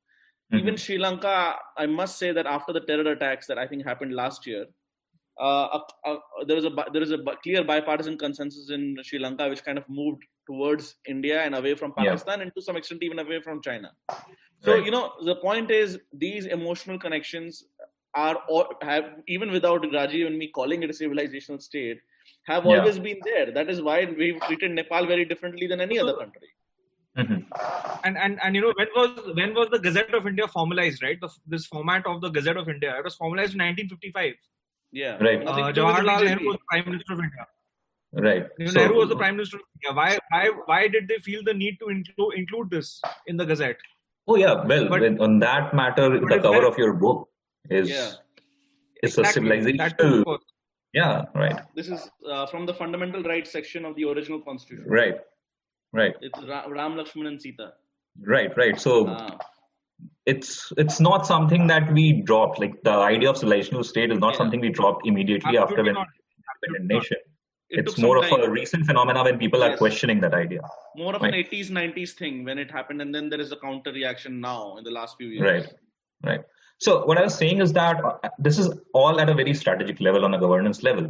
[0.52, 0.62] Mm-hmm.
[0.62, 4.14] Even Sri Lanka, I must say that after the terror attacks that I think happened
[4.14, 4.66] last year,
[5.40, 5.80] uh,
[6.48, 9.84] there was a there is a clear bipartisan consensus in Sri Lanka, which kind of
[9.90, 12.44] moved towards India and away from Pakistan, yeah.
[12.44, 13.92] and to some extent even away from China.
[14.62, 14.86] So right.
[14.86, 17.66] you know, the point is these emotional connections
[18.14, 22.00] are or have even without Rajiv and me calling it a civilizational state
[22.48, 22.80] have yeah.
[22.80, 23.52] always been there.
[23.52, 26.50] That is why we've treated Nepal very differently than any other country.
[27.18, 27.40] Mm-hmm.
[28.04, 31.02] And and and you know when was when was the Gazette of India formalized?
[31.02, 32.96] Right, the, this format of the Gazette of India.
[32.98, 34.34] It was formalized in 1955.
[34.96, 35.46] Yeah, right.
[35.46, 37.46] Uh, Jawaharlal Nehru was the Prime Minister of India.
[38.14, 38.46] Right.
[38.58, 39.92] You know, so, Nehru was the Prime Minister of India.
[40.00, 43.78] Why why why did they feel the need to include include this in the Gazette?
[44.28, 47.28] Oh yeah, well, but, on that matter, the cover of your book
[47.70, 48.12] is yeah.
[49.04, 49.60] it's exactly.
[49.60, 50.24] a civilization
[50.96, 51.60] yeah, right.
[51.76, 54.86] This is uh, from the fundamental rights section of the original constitution.
[54.88, 55.16] Right,
[55.92, 56.16] right.
[56.22, 57.74] It's Ra- Ram, Lakshman, and Sita.
[58.22, 58.80] Right, right.
[58.80, 59.38] So ah.
[60.26, 62.60] It's it's not something that we dropped.
[62.60, 64.38] Like the idea of civilizational state is not yeah.
[64.40, 66.06] something we dropped immediately Absolutely after when
[66.64, 67.18] independent nation.
[67.70, 69.74] It it's more of a recent phenomena when people yes.
[69.74, 70.62] are questioning that idea.
[70.96, 71.34] More of right.
[71.34, 74.78] an 80s, 90s thing when it happened, and then there is a counter reaction now
[74.78, 75.66] in the last few years.
[75.66, 75.74] Right,
[76.24, 76.42] right.
[76.78, 80.00] So what I was saying is that uh, this is all at a very strategic
[80.00, 81.10] level on a governance level.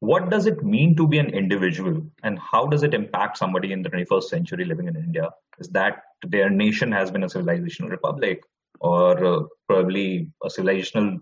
[0.00, 3.82] What does it mean to be an individual and how does it impact somebody in
[3.82, 5.30] the 21st century living in India?
[5.58, 8.42] Is that their nation has been a civilizational republic
[8.80, 11.18] or uh, probably a civilizational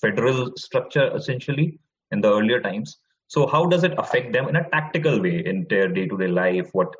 [0.00, 1.78] federal structure essentially
[2.10, 2.98] in the earlier times?
[3.28, 6.68] So how does it affect them in a tactical way in their day-to-day life?
[6.72, 6.94] What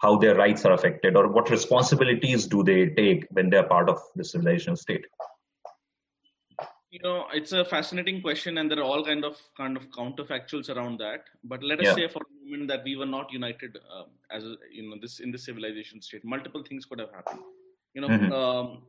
[0.00, 4.00] how their rights are affected or what responsibilities do they take when they're part of
[4.16, 5.04] the civilizational state
[6.90, 10.68] you know it's a fascinating question and there are all kind of kind of counterfactuals
[10.74, 11.94] around that but let us Yeah.
[11.94, 15.20] say for a moment that we were not united um, as a, you know this
[15.20, 17.42] in this civilization state multiple things could have happened
[17.94, 18.32] you know Mhm.
[18.38, 18.82] um,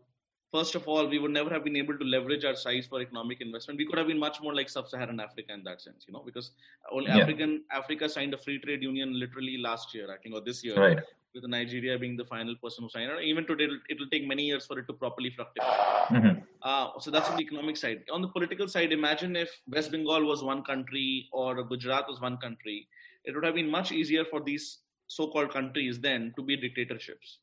[0.56, 3.40] first of all we would never have been able to leverage our size for economic
[3.48, 6.24] investment we could have been much more like sub-saharan africa in that sense you know
[6.30, 6.52] because
[6.98, 7.18] only Yeah.
[7.22, 10.80] african africa signed a free trade union literally last year i think or this year
[10.86, 11.00] right
[11.34, 13.24] with Nigeria being the final person who signed it.
[13.24, 15.68] Even today, it'll, it'll take many years for it to properly fructify.
[16.10, 16.44] Mhm.
[16.62, 18.04] Uh, so that's on the economic side.
[18.12, 22.38] On the political side, imagine if West Bengal was one country or Gujarat was one
[22.38, 22.88] country.
[23.24, 27.40] It would have been much easier for these so-called countries then to be dictatorships.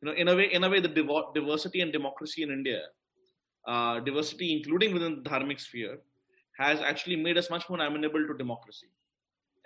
[0.00, 2.82] You know, in a way, in a way, the divo- diversity and democracy in India,
[3.66, 5.98] uh, diversity including within the dharmic sphere,
[6.58, 8.88] has actually made us much more amenable to democracy,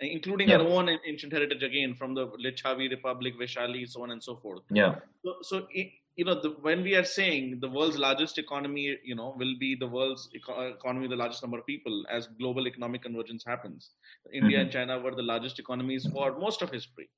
[0.01, 0.57] including Yeah.
[0.57, 4.63] our own ancient heritage again from the Lichavi Republic, Vaishali, so on and so forth.
[4.71, 8.97] yeah So, so i- you know, the, when we are saying the world's largest economy,
[9.03, 12.67] you know, will be the world's eco- economy, the largest number of people as global
[12.67, 13.91] economic convergence happens.
[14.33, 14.77] India and mm-hmm.
[14.77, 17.09] China were the largest economies for most of history.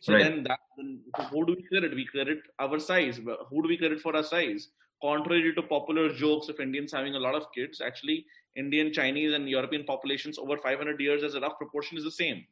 [0.00, 0.22] So Right.
[0.22, 1.94] then, that, then who do we credit?
[1.94, 3.16] We credit our size.
[3.50, 4.68] Who do we credit for our size?
[5.02, 9.48] Contrary to popular jokes of Indians having a lot of kids, actually, Indian, Chinese, and
[9.48, 12.46] European populations over 500 years as a rough proportion is the same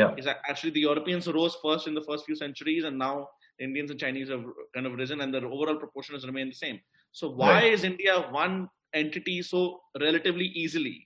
[0.00, 3.28] yeah is actually the Europeans rose first in the first few centuries, and now
[3.66, 4.44] Indians and Chinese have
[4.74, 6.80] kind of risen, and the overall proportion has remained the same.
[7.12, 7.72] So why Right.
[7.76, 8.56] is India one
[9.02, 9.60] entity so
[10.06, 10.96] relatively easily?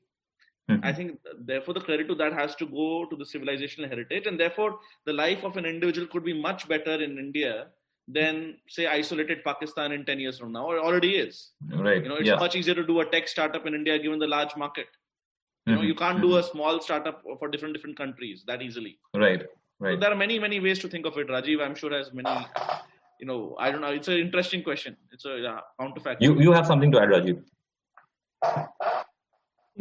[0.70, 0.80] Mhm.
[0.88, 4.38] I think therefore the credit to that has to go to the civilizational heritage, and
[4.44, 4.70] therefore
[5.10, 7.52] the life of an individual could be much better in India
[8.12, 11.52] than say isolated Pakistan in 10 years from now, or already is.
[11.88, 14.18] right You know, it's yeah much easier to do a tech startup in India given
[14.24, 14.88] the large market.
[15.66, 15.88] You know, Mhm.
[15.90, 18.94] you can't do a small startup for different different countries that easily.
[19.24, 21.28] right So right there are many, many ways to think of it.
[21.34, 22.34] Rajiv, I'm sure has many.
[23.20, 23.92] You know, I don't know.
[24.00, 24.96] It's an interesting question.
[25.12, 26.26] It's a yeah, counterfactual.
[26.26, 27.42] you you have something to add rajiv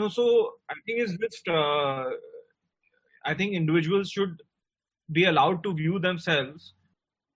[0.01, 0.25] No, so
[0.69, 2.09] I think it's just uh,
[3.31, 4.43] I think individuals should
[5.11, 6.73] be allowed to view themselves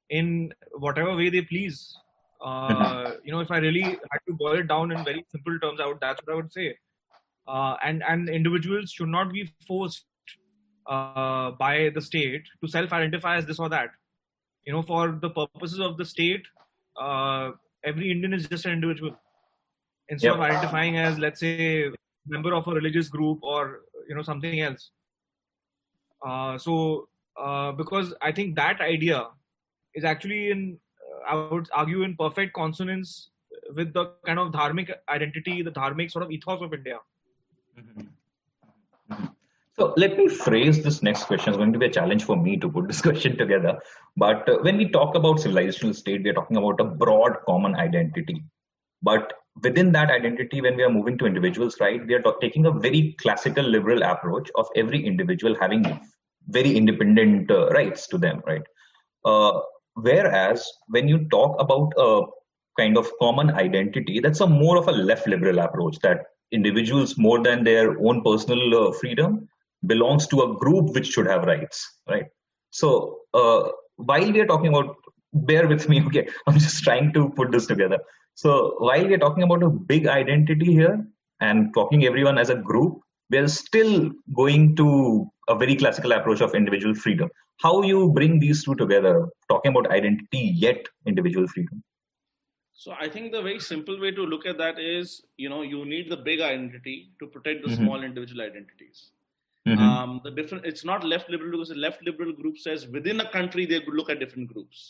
[0.09, 1.97] in whatever way they please.
[2.41, 5.79] Uh, you know, if I really had to boil it down in very simple terms,
[5.79, 6.77] I would that's what I would say.
[7.47, 10.05] Uh, and and individuals should not be forced
[10.87, 13.89] uh, by the state to self-identify as this or that.
[14.65, 16.45] You know, for the purposes of the state,
[16.99, 17.51] uh,
[17.83, 19.15] every Indian is just an individual.
[20.09, 20.35] Instead Yep.
[20.35, 21.89] of identifying as, let's say,
[22.27, 24.91] member of a religious group or you know something else.
[26.25, 29.27] Uh, so uh, because I think that idea
[29.95, 33.29] is actually in uh, I would argue in perfect consonance
[33.75, 36.99] with the kind of dharmic identity, the dharmic sort of ethos of India.
[39.75, 41.49] So let me phrase this next question.
[41.49, 43.79] It's going to be a challenge for me to put this question together.
[44.15, 47.75] But uh, when we talk about civilizational state, we are talking about a broad common
[47.75, 48.43] identity.
[49.01, 52.67] But within that identity, when we are moving to individuals, right, we are ta- taking
[52.67, 55.99] a very classical liberal approach of every individual having
[56.47, 58.63] very independent uh, rights to them, right?
[59.25, 59.59] Uh,
[59.95, 62.21] whereas when you talk about a
[62.77, 67.41] kind of common identity, that's a more of a left liberal approach that individuals more
[67.41, 69.47] than their own personal uh, freedom
[69.85, 72.25] belongs to a group which should have rights right?
[72.69, 74.95] So uh, while we are talking about
[75.33, 76.27] bear with me okay?
[76.47, 77.99] I'm just trying to put this together.
[78.35, 81.05] So while we are talking about a big identity here
[81.39, 86.41] and talking everyone as a group we are still going to a very classical approach
[86.41, 87.29] of individual freedom
[87.61, 91.83] how you bring these two together talking about identity yet individual freedom
[92.83, 95.85] So I think the very simple way to look at that is, you know, you
[95.89, 97.77] need the big identity to protect the Mhm.
[97.77, 98.97] small individual identities.
[99.67, 99.83] Mhm.
[99.83, 103.29] Um, the different, it's not left liberal because the left liberal group says within a
[103.35, 104.81] country they could look at different groups.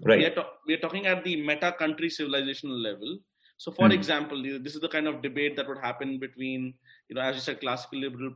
[0.00, 3.18] We right are, ta- we are talking at the meta country civilizational level.
[3.62, 3.94] So, for Mhm.
[3.98, 6.62] example, this is the kind of debate that would happen between,
[7.08, 8.34] you know, as you said, classical liberal,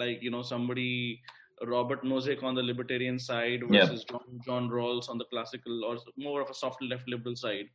[0.00, 1.22] like you know, somebody
[1.62, 6.42] Robert Nozick on the libertarian side versus John, John Rawls on the classical or more
[6.42, 7.70] of a soft left liberal side.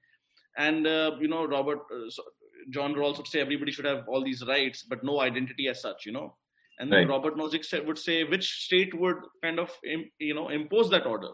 [0.57, 2.23] And uh, you know, Robert uh, so
[2.69, 6.05] John Rawls would say everybody should have all these rights, but no identity as such.
[6.05, 6.37] You know,
[6.77, 7.13] and then Right.
[7.15, 9.75] Robert Nozick said, would say which state would kind of
[10.19, 11.31] you know impose that order.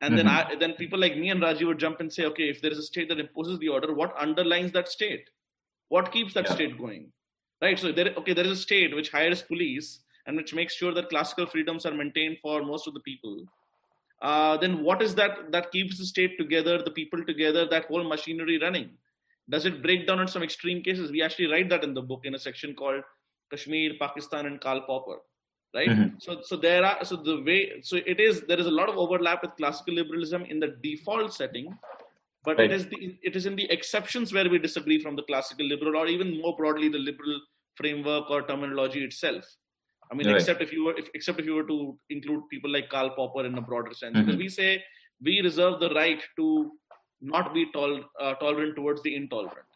[0.00, 0.52] And then Mhm.
[0.52, 2.78] I, then people like me and Raji would jump and say, okay, if there is
[2.78, 5.30] a state that imposes the order, what underlines that state?
[5.88, 6.54] What keeps that Yeah.
[6.54, 7.12] state going?
[7.60, 7.78] Right.
[7.78, 11.08] So there, okay, there is a state which hires police and which makes sure that
[11.08, 13.46] classical freedoms are maintained for most of the people.
[14.20, 18.04] Uh, then what is that that keeps the state together, the people together, that whole
[18.04, 18.96] machinery running?
[19.48, 21.10] Does it break down in some extreme cases?
[21.10, 23.02] We actually write that in the book in a section called
[23.50, 25.18] Kashmir, Pakistan, and Karl Popper.
[25.74, 26.16] Right mm-hmm.
[26.18, 28.96] so so there are so the way so it is there is a lot of
[28.96, 31.66] overlap with classical liberalism in the default setting
[32.44, 32.70] but right.
[32.70, 35.96] it is the it is in the exceptions where we disagree from the classical liberal
[35.96, 37.40] or even more broadly the liberal
[37.76, 39.44] framework or terminology itself
[40.10, 40.36] i mean right.
[40.36, 43.46] except if you were if, except if you were to include people like karl popper
[43.46, 44.26] in a broader sense mm-hmm.
[44.26, 44.82] because we say
[45.22, 46.72] we reserve the right to
[47.20, 49.71] not be tol- uh, tolerant towards the intolerant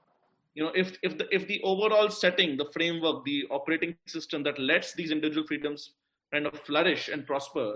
[0.57, 4.59] you know if if the if the overall setting the framework the operating system that
[4.59, 5.93] lets these individual freedoms
[6.33, 7.67] kind of flourish and prosper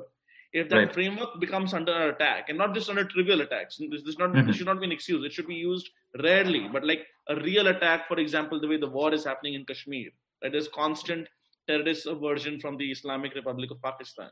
[0.52, 0.94] if that right.
[0.94, 4.46] framework becomes under attack and not just under trivial attacks this, this not mm-hmm.
[4.46, 5.90] this should not be an excuse it should be used
[6.24, 9.64] rarely but like a real attack for example the way the war is happening in
[9.64, 10.10] kashmir
[10.42, 11.28] that is constant
[11.68, 14.30] terrorist aversion from the islamic republic of pakistan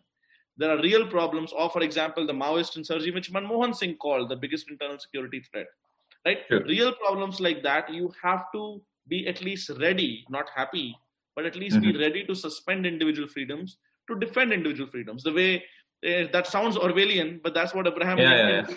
[0.57, 4.41] there are real problems or for example the maoist insurgency which manmohan singh called the
[4.47, 5.69] biggest internal security threat
[6.27, 6.65] right sure.
[6.65, 10.97] real problems like that you have to be at least ready not happy
[11.37, 11.93] but at least mm-hmm.
[11.93, 13.79] be ready to suspend individual freedoms
[14.09, 15.63] to defend individual freedoms the way
[16.07, 18.77] uh, that sounds orwellian but that's what abraham yeah, lincoln, yeah,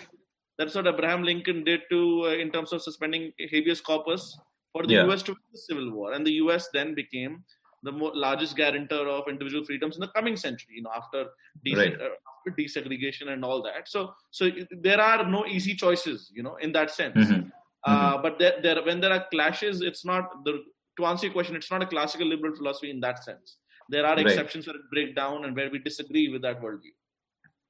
[0.58, 4.38] that's what abraham lincoln did to uh, in terms of suspending habeas corpus
[4.72, 7.42] for the us to win the civil war and the us then became
[7.82, 11.26] the more, largest guarantor of individual freedoms in the coming century you know after,
[11.64, 11.94] des- right.
[12.00, 16.56] uh, after desegregation and all that so so there are no easy choices you know
[16.56, 17.48] in that sense mm-hmm.
[17.84, 18.22] Uh, mm-hmm.
[18.22, 20.62] but there, there when there are clashes it's not the
[20.96, 23.56] to answer your question it's not a classical liberal philosophy in that sense
[23.88, 26.94] there are exceptions where it break down and where we disagree with that worldview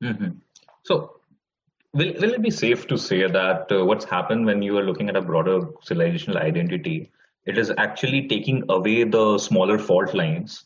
[0.05, 0.33] mm-hmm.
[0.85, 1.15] so
[1.95, 5.09] will, will it be safe to say that uh, what's happened when you are looking
[5.09, 7.11] at a broader civilizational identity
[7.47, 10.65] it is actually taking away the smaller fault lines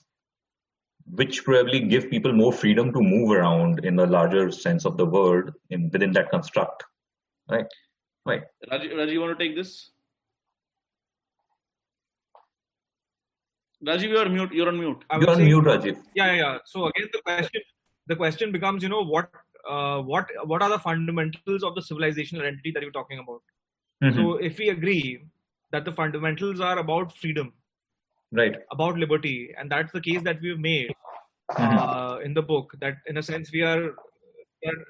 [1.12, 5.06] which probably give people more freedom to move around in the larger sense of the
[5.06, 6.84] word in within that construct
[7.50, 7.66] right
[8.24, 9.90] right Raji, Raji you want to take this
[13.84, 14.52] Rajeev, you're mute.
[14.52, 15.04] You're on mute.
[15.20, 16.02] You're on mute, Rajeev.
[16.14, 16.58] Yeah, yeah.
[16.64, 17.60] So again, the question,
[18.06, 19.28] the question becomes, you know, what,
[19.68, 23.42] uh, what, what are the fundamentals of the civilizational entity that you're talking about?
[24.02, 24.18] Mm-hmm.
[24.18, 25.20] So if we agree
[25.72, 27.52] that the fundamentals are about freedom
[28.32, 30.92] right about liberty and that's the case that we've made
[31.52, 31.78] mm-hmm.
[31.78, 34.84] uh, in the book that in a sense we are, we are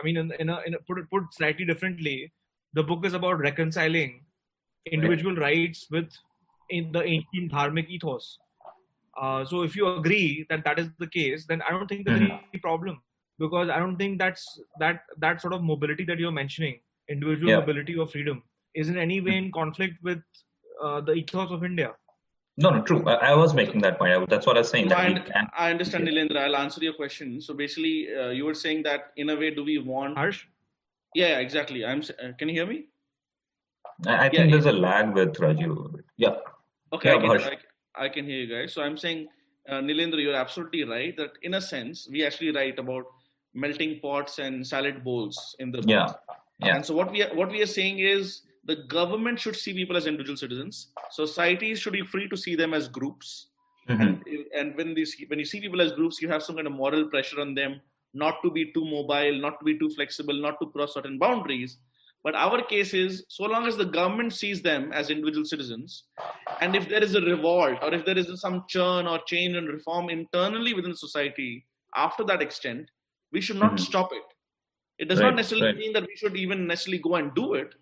[0.00, 2.32] i mean in, in, a, in a, put, put slightly differently
[2.74, 4.24] the book is about reconciling
[4.90, 5.42] individual right.
[5.42, 6.10] rights with
[6.70, 8.38] in the ancient dharmic ethos
[9.20, 12.20] uh, so if you agree that that is the case then i don't think there's
[12.20, 12.46] mm-hmm.
[12.52, 13.00] any problem
[13.38, 17.58] because i don't think that's that that sort of mobility that you're mentioning individual yeah.
[17.60, 18.42] mobility or freedom
[18.74, 20.22] is in any way in conflict with
[20.82, 21.92] uh, the ethos of India.
[22.56, 23.04] No, no, true.
[23.06, 24.12] I, I was making that point.
[24.12, 24.88] I, that's what I was saying.
[24.88, 25.20] No, I,
[25.56, 26.36] I, understand, Nilendra.
[26.36, 27.40] I'll answer your question.
[27.40, 30.16] So basically, uh, you were saying that in a way, do we want?
[30.16, 30.46] Harsh.
[31.14, 31.84] Yeah, yeah exactly.
[31.84, 32.00] I'm.
[32.00, 32.86] Uh, can you hear me?
[34.06, 34.72] I, think yeah, there's yeah.
[34.72, 36.00] a lag with Raju.
[36.16, 36.36] Yeah.
[36.92, 37.58] Okay, yeah, I, can,
[37.96, 38.72] I, can hear you guys.
[38.72, 39.28] So I'm saying,
[39.68, 41.16] uh, Nilendra, you're absolutely right.
[41.16, 43.04] That in a sense, we actually write about
[43.52, 45.90] melting pots and salad bowls in the book.
[45.90, 46.12] Yeah.
[46.60, 46.76] Yeah.
[46.76, 49.96] And so what we are, what we are saying is the government should see people
[49.96, 50.88] as individual citizens.
[51.10, 53.48] Societies should be free to see them as groups.
[53.88, 54.02] Mm-hmm.
[54.02, 54.24] And,
[54.56, 57.06] and when these when you see people as groups, you have some kind of moral
[57.08, 57.80] pressure on them
[58.14, 61.78] not to be too mobile, not to be too flexible, not to cross certain boundaries.
[62.22, 66.04] But our case is so long as the government sees them as individual citizens,
[66.62, 69.68] and if there is a revolt or if there is some churn or change and
[69.68, 72.90] reform internally within society after that extent,
[73.30, 73.84] we should not mm-hmm.
[73.84, 74.22] stop it.
[74.98, 75.76] It does right, not necessarily right.
[75.76, 77.74] mean that we should even necessarily go and do it,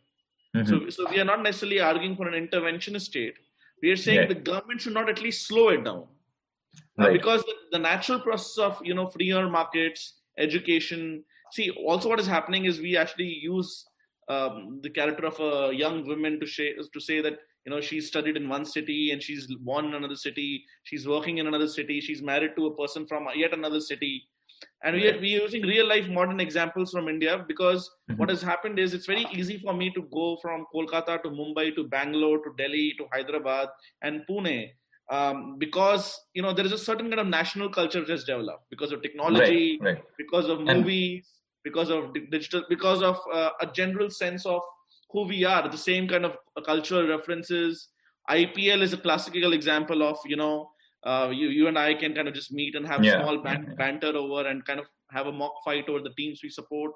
[0.57, 0.69] Mm-hmm.
[0.69, 3.35] So, so we are not necessarily arguing for an interventionist state.
[3.83, 4.27] We are saying yeah.
[4.27, 6.05] the government should not at least slow it down,
[6.99, 7.09] uh, right.
[7.09, 11.25] uh, because the, the, natural process of you know freer markets, education.
[11.53, 13.85] See, also what is happening is we actually use
[14.29, 18.07] um, the character of a young woman to say to say that you know she's
[18.07, 22.01] studied in one city and she's born in another city, she's working in another city,
[22.01, 24.29] she's married to a person from yet another city
[24.85, 28.19] and we are, we using real life modern examples from india because mm-hmm.
[28.19, 31.75] what has happened is it's very easy for me to go from kolkata to mumbai
[31.75, 33.69] to bangalore to delhi to hyderabad
[34.03, 34.71] and pune
[35.11, 38.65] um, because you know there is a certain kind of national culture that has developed
[38.71, 40.05] because of technology right, right.
[40.17, 44.61] because of movies and, because of digital because of uh, a general sense of
[45.11, 47.89] who we are the same kind of cultural references
[48.31, 50.71] ipl is a classical example of you know
[51.05, 53.21] uh, you you and I can kind of just meet and have yeah.
[53.21, 56.51] small ban- banter over and kind of have a mock fight over the teams we
[56.51, 56.93] support,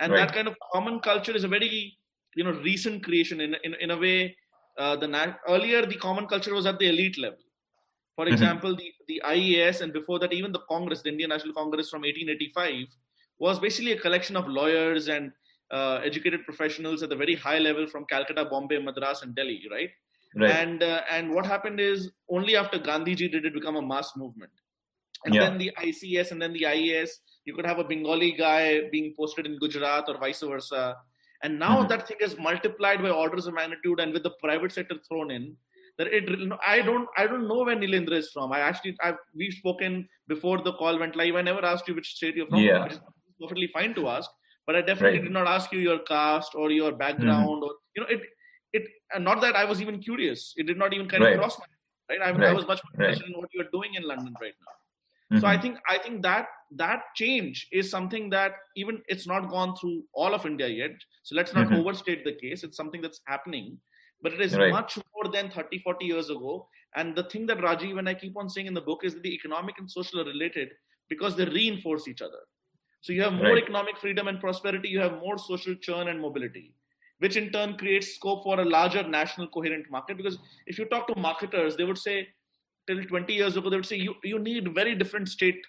[0.00, 0.20] and right.
[0.20, 1.96] that kind of common culture is a very
[2.34, 4.36] you know recent creation in in in a way.
[4.78, 7.38] Uh, the earlier the common culture was at the elite level.
[8.16, 8.34] For mm-hmm.
[8.34, 12.02] example, the the IAS and before that even the Congress, the Indian National Congress from
[12.02, 12.86] 1885,
[13.38, 15.32] was basically a collection of lawyers and
[15.70, 19.90] uh, educated professionals at the very high level from Calcutta, Bombay, Madras, and Delhi, right?
[20.34, 20.50] Right.
[20.50, 24.52] And uh, and what happened is only after Gandhiji did it become a mass movement.
[25.24, 25.42] and Yeah.
[25.44, 27.10] then the ICS and then the IAS.
[27.44, 30.96] You could have a Bengali guy being posted in Gujarat or vice versa.
[31.44, 31.88] And now Mhm.
[31.90, 35.44] that thing is multiplied by orders of magnitude, and with the private sector thrown in,
[35.98, 36.24] that it
[36.74, 38.52] I don't I don't know where Nilendra is from.
[38.58, 41.36] I actually I've, we've spoken before the call went live.
[41.36, 42.60] I never asked you which state you're from.
[42.68, 42.82] Yeah.
[42.84, 43.00] Which is
[43.40, 44.28] perfectly fine to ask,
[44.66, 45.28] but I definitely Right.
[45.30, 48.22] did not ask you your caste or your background or you know it
[48.72, 50.54] it and not that I was even curious.
[50.56, 51.34] It did not even kind Right.
[51.34, 51.78] of cross my mind.
[52.10, 52.54] Right, I, I Right.
[52.54, 55.38] was much more interested in what you're doing in London right now.
[55.40, 56.46] So I think I think that
[56.76, 60.92] that change is something that even it's not gone through all of India yet.
[61.22, 61.76] So let's not Mhm.
[61.78, 62.64] overstate the case.
[62.64, 63.78] It's something that's happening,
[64.22, 66.68] but it is much more than 30, 40 years ago.
[66.94, 69.22] And the thing that Rajeev and I keep on saying in the book is that
[69.22, 70.70] the economic and social are related
[71.08, 72.40] because they reinforce each other.
[73.00, 73.64] So you have more Right.
[73.64, 76.74] economic freedom and prosperity, you have more social churn and mobility,
[77.22, 80.16] which in turn creates scope for a larger national coherent market.
[80.20, 82.16] Because if you talk to marketers, they would say,
[82.88, 85.60] till 20 years ago, they would say you, you need very different state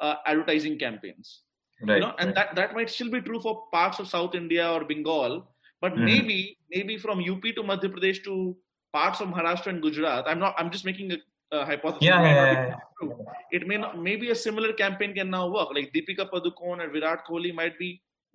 [0.00, 1.42] uh, advertising campaigns.
[1.82, 1.96] right.
[1.96, 2.34] You know, and right.
[2.38, 5.34] that, that might still be true for parts of South India or Bengal,
[5.82, 6.04] but Mhm.
[6.10, 6.36] maybe
[6.74, 8.34] maybe from UP to Madhya Pradesh to
[8.98, 10.24] parts of Maharashtra and Gujarat.
[10.32, 10.54] I'm not.
[10.58, 11.18] I'm just making a,
[11.58, 12.08] a hypothesis.
[12.08, 13.16] yeah, It may yeah, yeah.
[13.58, 13.98] It may not.
[14.08, 15.70] Maybe a similar campaign can now work.
[15.78, 17.90] Like Deepika Padukone and Virat Kohli might be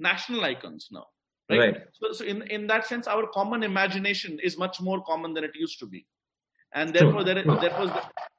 [0.10, 1.06] national icons now
[1.50, 1.82] right, right.
[1.94, 5.52] so, so in, in that sense our common imagination is much more common than it
[5.56, 6.06] used to be.
[6.74, 7.92] And therefore there, there was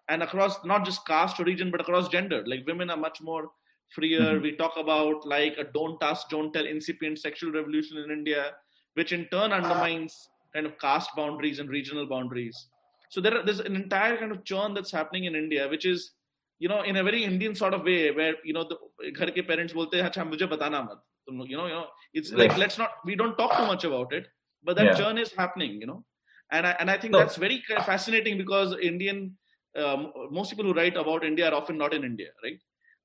[0.08, 2.44] and across not just caste or region but across gender.
[2.46, 3.50] Like women are much more
[3.90, 4.20] freer.
[4.20, 4.42] Mm-hmm.
[4.42, 8.52] we talk about like a don't ask don't tell incipient sexual revolution in india
[8.94, 12.66] which in turn undermines kind of caste boundaries and regional boundaries.
[13.10, 16.12] So there there's an entire kind of churn that's happening in india which is
[16.58, 19.46] you know in a very indian sort of way where you know the ghar ke
[19.50, 22.56] parents bolte hain acha mujhe batana mat you know you know it's like Right.
[22.56, 24.28] let's not we don't talk too much about it,
[24.62, 24.94] but that Yeah.
[24.94, 26.04] churn is happening, you know,
[26.50, 27.18] and I, and I think No.
[27.18, 29.36] that's very fascinating because Indian
[29.76, 32.58] um, most people who write about India are often not in India, right?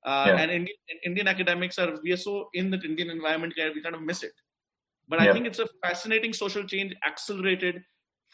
[0.04, 0.36] Uh, Yeah.
[0.36, 4.02] And Indian, Indian academics are we are so in that Indian environment we kind of
[4.02, 4.32] miss it.
[5.08, 7.82] But I think it's a fascinating social change accelerated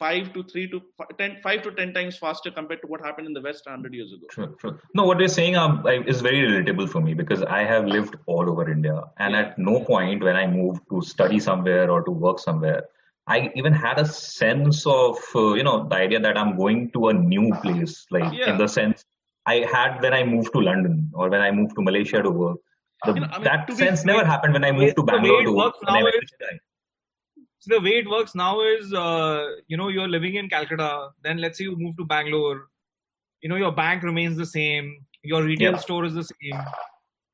[0.03, 0.79] five to three to
[1.19, 4.13] ten, five to ten times faster compared to what happened in the West hundred years
[4.17, 4.27] ago.
[4.37, 4.73] True, true.
[5.01, 8.17] No, what you're saying um, I- is very relatable for me because I have lived
[8.27, 9.43] all over India, and Yeah.
[9.43, 12.81] at no point when I moved to study somewhere or to work somewhere,
[13.37, 17.09] I even had a sense of uh, you know the idea that I'm going to
[17.13, 18.51] a new place, like Yeah.
[18.55, 19.05] in the sense
[19.55, 22.59] I had when I moved to London or when I moved to Malaysia to work.
[23.05, 25.45] The, You know, I mean, that to sense never happened when I moved to Bangalore
[25.51, 26.59] to works when I now went is- to Chennai.
[27.61, 31.11] So the way it works now is, uh, you know, you're living in Calcutta.
[31.23, 32.69] Then let's say you move to Bangalore.
[33.43, 35.05] You know, your bank remains the same.
[35.23, 35.79] Your retail Yeah.
[35.79, 36.59] store is the same.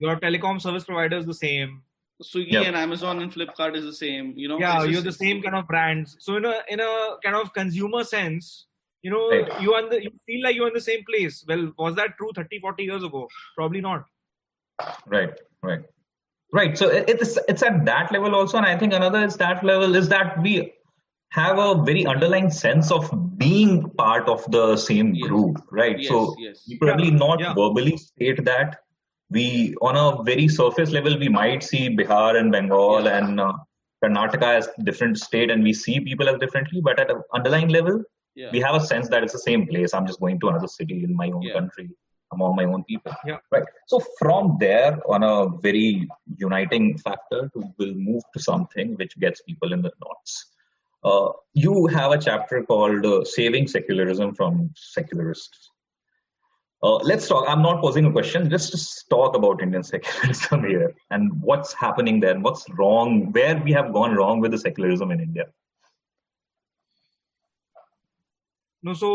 [0.01, 1.83] Your telecom service provider is the same.
[2.23, 2.63] Swiggy Yeah.
[2.63, 4.33] and Amazon and Flipkart is the same.
[4.37, 6.17] You know, yeah, it's you're the same kind of brands.
[6.19, 8.67] So in a in a kind of consumer sense,
[9.03, 9.61] you know, Right.
[9.63, 11.45] you are the, you feel like you're in the same place.
[11.47, 13.29] Well, was that true 30, 40 years ago?
[13.55, 14.07] Probably not.
[15.07, 15.85] Right, right,
[16.53, 16.77] right.
[16.79, 20.09] So it's it's at that level also, and I think another is that level is
[20.09, 20.73] that we
[21.33, 25.29] have a very underlying sense of being part of the same Yes.
[25.29, 25.99] group, right?
[25.99, 26.65] Yes, so yes.
[26.69, 27.55] we probably Yeah, not yeah.
[27.55, 28.79] verbally state that.
[29.31, 33.19] We on a very surface level, we might see Bihar and Bengal Yeah.
[33.19, 33.53] and uh,
[34.05, 36.81] Karnataka as different state, and we see people as differently.
[36.81, 38.03] But at an underlying level,
[38.37, 38.51] Yeah.
[38.53, 39.95] we have a sense that it's the same place.
[39.95, 41.55] I'm just going to another city in my own Yeah.
[41.55, 41.89] country
[42.37, 43.13] among my own people.
[43.31, 43.39] Yeah.
[43.51, 43.69] Right.
[43.93, 45.37] So from there, on a
[45.69, 46.09] very
[46.49, 50.37] uniting factor, to will move to something which gets people in the knots.
[51.05, 55.71] Uh, you have a chapter called uh, "Saving Secularism from Secularists."
[56.83, 57.45] Uh, let's talk.
[57.49, 58.51] I'm not posing a question.
[58.51, 62.35] Just just talk about Indian secularism here and what's happening there.
[62.39, 63.33] and What's wrong?
[63.33, 65.47] Where we have gone wrong with the secularism in India?
[68.87, 69.09] No, so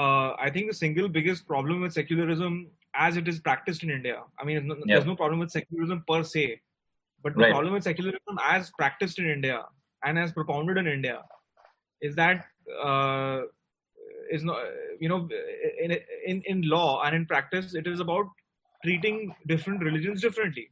[0.00, 4.22] uh, I think the single biggest problem with secularism as it is practiced in India,
[4.40, 4.94] I mean, Yeah.
[4.94, 6.44] there's no problem with secularism per se,
[7.22, 7.52] but the Right.
[7.56, 9.58] problem with secularism as practiced in India
[10.04, 11.18] and as propounded in India
[12.00, 12.46] is that
[12.88, 13.42] uh,
[14.30, 14.58] is not,
[15.04, 15.20] you know,
[15.84, 15.96] in,
[16.32, 18.26] in in law and in practice, it is about
[18.84, 19.16] treating
[19.52, 20.70] different religions differently.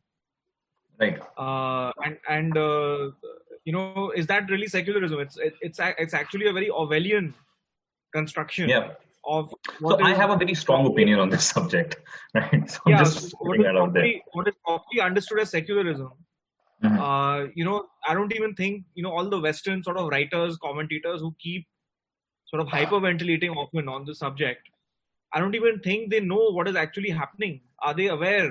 [1.04, 1.18] Right.
[1.46, 3.10] Uh, and and uh,
[3.64, 5.20] you know, is that really secularism?
[5.26, 7.34] It's it, it's it's actually a very Orwellian
[8.18, 8.86] construction Yeah.
[9.36, 11.96] of So I have a very strong opinion on this subject.
[12.38, 12.70] Right.
[12.74, 14.02] So I'm yeah, just so what putting is, that out there.
[14.04, 16.12] properly, what is properly understood as secularism
[16.84, 16.96] Mhm.
[17.04, 17.76] uh, you know
[18.08, 21.62] i don't even think you know all the western sort of writers commentators who keep
[22.50, 24.68] sort of hyperventilating often on the subject
[25.34, 27.54] i don't even think they know what is actually happening
[27.88, 28.50] are they aware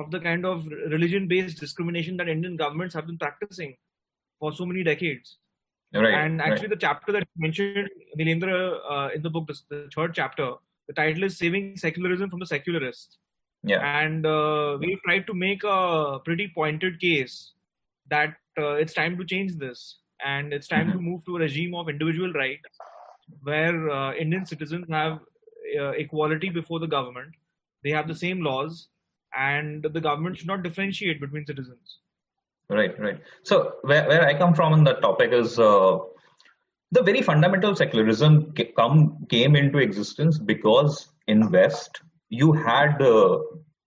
[0.00, 3.72] of the kind of religion based discrimination that indian governments have been practicing
[4.38, 5.32] for so many decades
[6.02, 6.14] Right.
[6.14, 6.52] and right.
[6.52, 7.88] actually, the chapter that you mentioned,
[8.18, 10.52] Nilendra, uh, in the book, the, the third chapter,
[10.88, 13.18] the title is "Saving Secularism from the Secularists."
[13.62, 13.80] Yeah.
[13.84, 17.52] And uh, we tried to make a pretty pointed case
[18.10, 20.98] that uh, it's time to change this and it's time mm-hmm.
[20.98, 22.78] to move to a regime of individual rights
[23.42, 25.18] where uh, Indian citizens have
[25.78, 27.34] uh, equality before the government.
[27.82, 28.88] They have the same laws,
[29.36, 31.98] and the government should not differentiate between citizens.
[32.68, 33.20] Right, right.
[33.44, 35.98] So where, where I come from on that topic is uh,
[36.90, 43.38] the very fundamental secularism come came into existence because in West you had uh,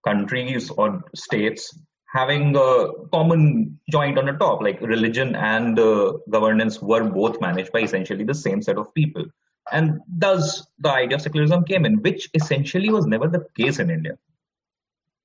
[0.04, 1.78] countries or states
[2.12, 7.72] having a common joint on the top, like religion and uh, governance were both managed
[7.72, 9.24] by essentially the same set of people.
[9.70, 13.90] And thus the idea of secularism came in, which essentially was never the case in
[13.90, 14.18] India.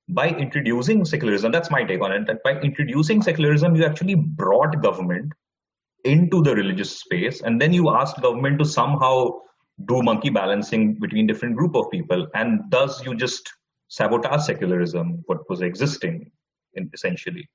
[0.08, 4.80] By introducing secularism, that's my take on it, that by introducing secularism, you actually brought
[4.80, 5.32] government
[6.04, 9.40] into the religious space, and then you asked government to somehow
[9.86, 13.52] do monkey balancing between different group of people, and thus you just
[13.88, 16.30] sabotage secularism, what was existing
[16.74, 17.48] in, essentially.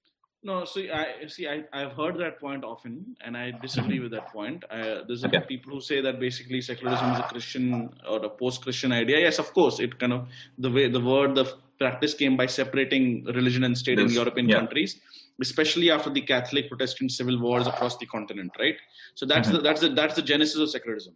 [0.44, 1.48] No, see, I see.
[1.48, 4.04] I, I've heard that point often, and I disagree mm-hmm.
[4.04, 4.64] with that point.
[4.72, 5.42] I, there's okay.
[5.48, 9.20] people who say that basically secularism is a Christian or a post-Christian idea.
[9.20, 10.28] Yes, of course, it kind of
[10.58, 11.46] the way the word, the
[11.82, 13.04] practice came by separating
[13.40, 14.60] religion and state in European yeah.
[14.60, 15.00] countries,
[15.42, 18.52] especially after the Catholic Protestant civil wars across the continent.
[18.60, 18.78] Right.
[19.16, 19.58] So that's mm-hmm.
[19.58, 21.16] the that's the that's the genesis of secularism.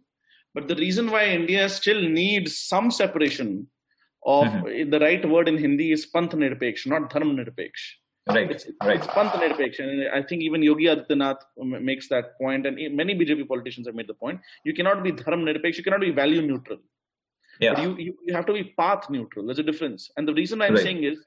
[0.54, 3.68] But the reason why India still needs some separation
[4.38, 4.90] of mm-hmm.
[4.92, 7.86] the right word in Hindi is panth nirpeksh, not dharm nirpeksh
[8.28, 8.96] Right, it's, right.
[8.96, 11.42] It's panth and I think even Yogi Adityanath
[11.90, 14.40] makes that point, and many BJP politicians have made the point.
[14.64, 16.78] You cannot be dharm nirpeksh, you cannot be value neutral.
[17.60, 17.80] Yeah.
[17.80, 19.46] You, you, you have to be path neutral.
[19.46, 20.10] There's a difference.
[20.16, 20.82] And the reason I'm right.
[20.82, 21.18] saying is,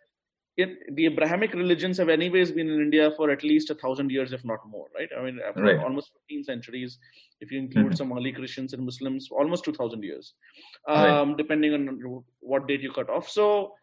[0.58, 4.34] it, the Abrahamic religions have anyways been in India for at least a thousand years,
[4.34, 5.08] if not more, right?
[5.18, 5.80] I mean, right.
[5.80, 6.98] almost 15 centuries,
[7.40, 7.96] if you include mm-hmm.
[7.96, 10.34] some early Christians and Muslims, almost 2,000 years,
[10.88, 11.38] um, right.
[11.38, 13.30] depending on what date you cut off.
[13.30, 13.74] So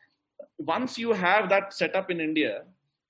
[0.59, 2.65] once you have that set up in India,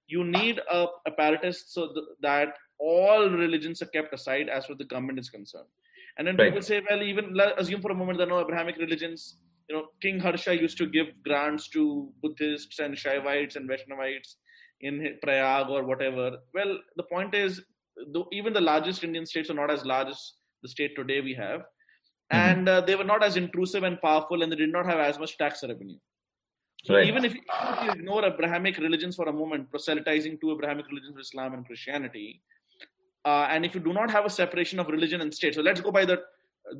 [0.07, 4.78] you need a apparatus so th- that all religions are kept aside as far as
[4.78, 5.66] the government is concerned.
[6.18, 6.46] And then right.
[6.46, 9.36] people say, well, even assume for a moment are no Abrahamic religions.
[9.68, 14.36] You know, King Harsha used to give grants to Buddhists and Shaivites and Vaishnavites
[14.80, 16.38] in Prayag or whatever.
[16.54, 17.62] Well, the point is,
[18.12, 21.34] though, even the largest Indian states are not as large as the state today we
[21.34, 21.60] have.
[21.60, 22.36] Mm-hmm.
[22.36, 25.18] And uh, they were not as intrusive and powerful, and they did not have as
[25.18, 25.98] much tax revenue.
[26.84, 27.06] So right.
[27.06, 27.44] even, if, even
[27.74, 32.42] if you ignore Abrahamic religions for a moment, proselytizing to Abrahamic religions, Islam and Christianity,
[33.26, 35.80] uh, and if you do not have a separation of religion and state, so let's
[35.80, 36.18] go by the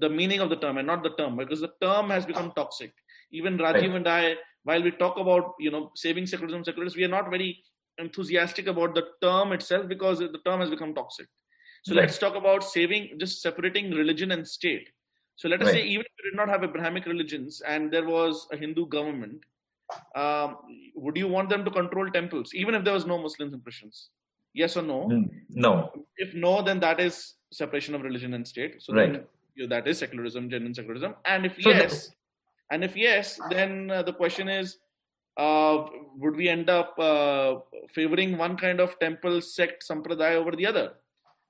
[0.01, 2.92] the meaning of the term and not the term, because the term has become toxic.
[3.32, 3.97] Even Rajeev right.
[3.97, 4.34] and I,
[4.64, 7.62] while we talk about you know saving secularism, secularism, we are not very
[7.99, 11.26] enthusiastic about the term itself because the term has become toxic.
[11.84, 12.03] So right.
[12.03, 14.88] let's talk about saving, just separating religion and state.
[15.36, 15.74] So let us right.
[15.74, 19.40] say even if we did not have Abrahamic religions and there was a Hindu government,
[20.14, 20.57] um,
[20.94, 24.11] would you want them to control temples, even if there was no Muslims and Christians?
[24.57, 25.01] Yes or no?
[25.13, 25.93] Mm, no.
[26.17, 28.83] If no, then that is separation of religion and state.
[28.83, 29.13] So right.
[29.13, 31.15] then you know, that is secularism, genuine secularism.
[31.27, 32.15] And if so yes, the...
[32.71, 34.79] and if yes, then uh, the question is,
[35.37, 35.85] uh,
[36.17, 37.57] would we end up uh,
[37.91, 40.95] favoring one kind of temple sect sampradaya over the other?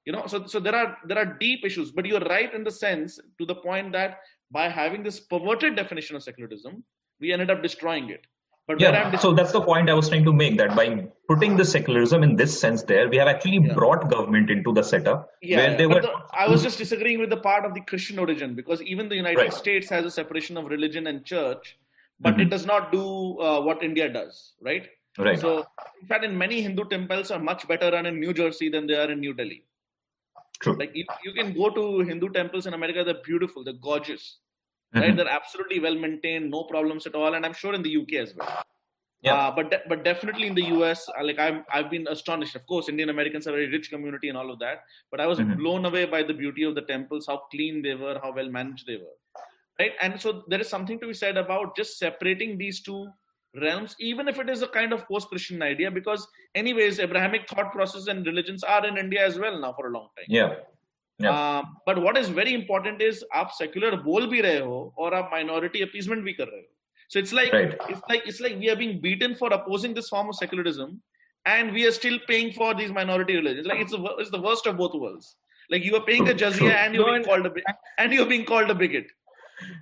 [0.04, 1.92] You know, so so there are there are deep issues.
[1.92, 4.18] But you're right in the sense to the point that
[4.50, 6.82] by having this perverted definition of secularism,
[7.20, 8.26] we ended up destroying it.
[8.66, 11.64] But yeah, so that's the point I was trying to make that by putting the
[11.64, 13.74] secularism in this sense there, we have actually yeah.
[13.74, 16.00] brought government into the setup yeah, where they were.
[16.00, 19.14] The, I was just disagreeing with the part of the Christian origin because even the
[19.14, 19.54] United right.
[19.54, 21.78] States has a separation of religion and church,
[22.18, 22.42] but mm-hmm.
[22.42, 24.88] it does not do uh, what India does, right?
[25.16, 25.38] Right.
[25.38, 25.64] So,
[26.02, 28.96] in fact, in many Hindu temples are much better run in New Jersey than they
[28.96, 29.62] are in New Delhi.
[30.58, 30.76] True.
[30.76, 34.38] Like you, you can go to Hindu temples in America; they're beautiful, they're gorgeous
[34.96, 35.08] mm-hmm.
[35.08, 35.16] right?
[35.16, 38.34] They're absolutely well maintained, no problems at all, and I'm sure in the UK as
[38.34, 38.64] well.
[39.22, 39.34] Yeah.
[39.34, 42.54] Uh, but de- but definitely in the US, uh, like I'm I've been astonished.
[42.54, 44.84] Of course, Indian Americans are a very rich community and all of that.
[45.10, 45.58] But I was mm-hmm.
[45.58, 48.86] blown away by the beauty of the temples, how clean they were, how well managed
[48.86, 49.16] they were.
[49.78, 53.08] Right, and so there is something to be said about just separating these two
[53.60, 58.06] realms, even if it is a kind of post-Christian idea, because anyways, Abrahamic thought process
[58.06, 60.26] and religions are in India as well now for a long time.
[60.28, 60.54] Yeah.
[61.87, 65.81] But what is very important is आप secular बोल भी रहे हो और आप minority
[65.81, 66.67] appeasement भी कर रहे हो
[67.13, 67.73] So it's like right.
[67.89, 70.91] it's like it's like we are being beaten for opposing this form of secularism,
[71.45, 73.67] and we are still paying for these minority religions.
[73.71, 75.35] Like it's the it's the worst of both worlds.
[75.73, 77.51] Like you are paying the jizya and you're being called a
[77.97, 79.11] and you're being called a bigot.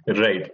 [0.07, 0.49] Right.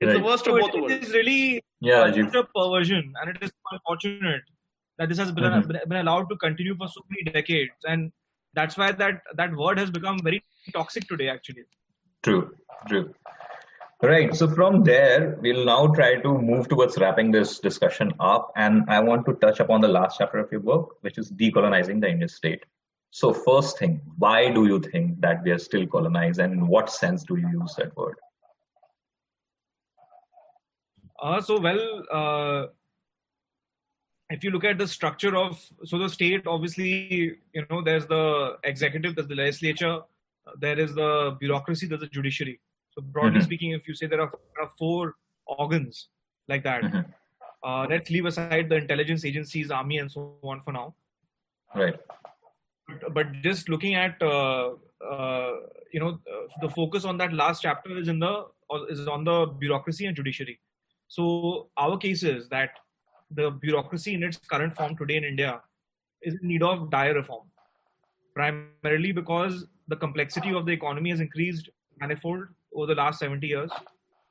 [0.00, 0.12] It's right.
[0.12, 0.94] the worst of both worlds.
[0.94, 4.42] It is really yeah, a perversion, and it is unfortunate
[4.98, 5.88] that this has been, mm-hmm.
[5.88, 7.72] been allowed to continue for so many decades.
[7.84, 8.12] And
[8.59, 10.43] that's why that that word has become very
[10.77, 11.65] toxic today actually
[12.27, 12.43] true
[12.89, 13.05] true
[14.01, 14.35] Right.
[14.35, 18.51] So from there, we'll now try to move towards wrapping this discussion up.
[18.55, 22.01] And I want to touch upon the last chapter of your book, which is decolonizing
[22.01, 22.63] the Indian state.
[23.09, 26.91] So first thing, why do you think that we are still colonized and in what
[26.91, 28.17] sense do you use that word?
[31.19, 32.67] Uh, so well, uh,
[34.29, 38.57] if you look at the structure of so the state obviously you know there's the
[38.63, 39.99] executive there's the legislature
[40.59, 42.59] there is the bureaucracy there's the judiciary
[42.91, 43.45] so broadly mm-hmm.
[43.45, 45.15] speaking if you say there are, there are four
[45.45, 46.09] organs
[46.47, 47.01] like that mm-hmm.
[47.63, 50.93] uh, let's leave aside the intelligence agencies army and so on for now
[51.75, 51.95] right
[52.87, 54.71] but, but just looking at uh,
[55.09, 55.51] uh,
[55.93, 56.19] you know
[56.61, 58.45] the focus on that last chapter is in the
[58.89, 60.59] is on the bureaucracy and judiciary
[61.07, 62.71] so our case is that
[63.31, 65.61] the bureaucracy in its current form today in India
[66.21, 67.47] is in need of dire reform,
[68.33, 71.69] primarily because the complexity of the economy has increased
[71.99, 73.71] manifold over the last 70 years.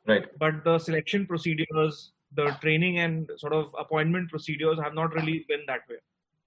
[0.07, 0.26] Right.
[0.38, 5.61] But the selection procedures, the training and sort of appointment procedures have not really been
[5.66, 5.97] that way.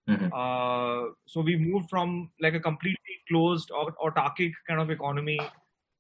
[0.10, 0.30] Mm-hmm.
[0.34, 2.98] Uh, so we moved from like a completely
[3.28, 5.40] closed or autarkic kind of economy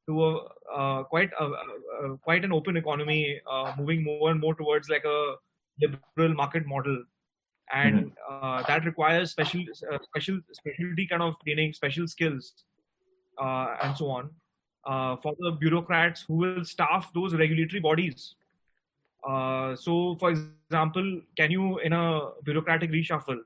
[0.08, 4.56] to a uh, quite a, a, quite an open economy, uh, moving more and more
[4.56, 5.36] towards like a
[5.82, 7.04] liberal market model
[7.74, 8.46] and mm-hmm.
[8.46, 9.62] uh, that requires special
[9.92, 12.54] uh, special specialty kind of training special skills
[13.42, 14.30] uh, and so on
[14.86, 18.36] uh, for the bureaucrats who will staff those regulatory bodies
[19.28, 23.40] uh, so for example can you in a bureaucratic reshuffle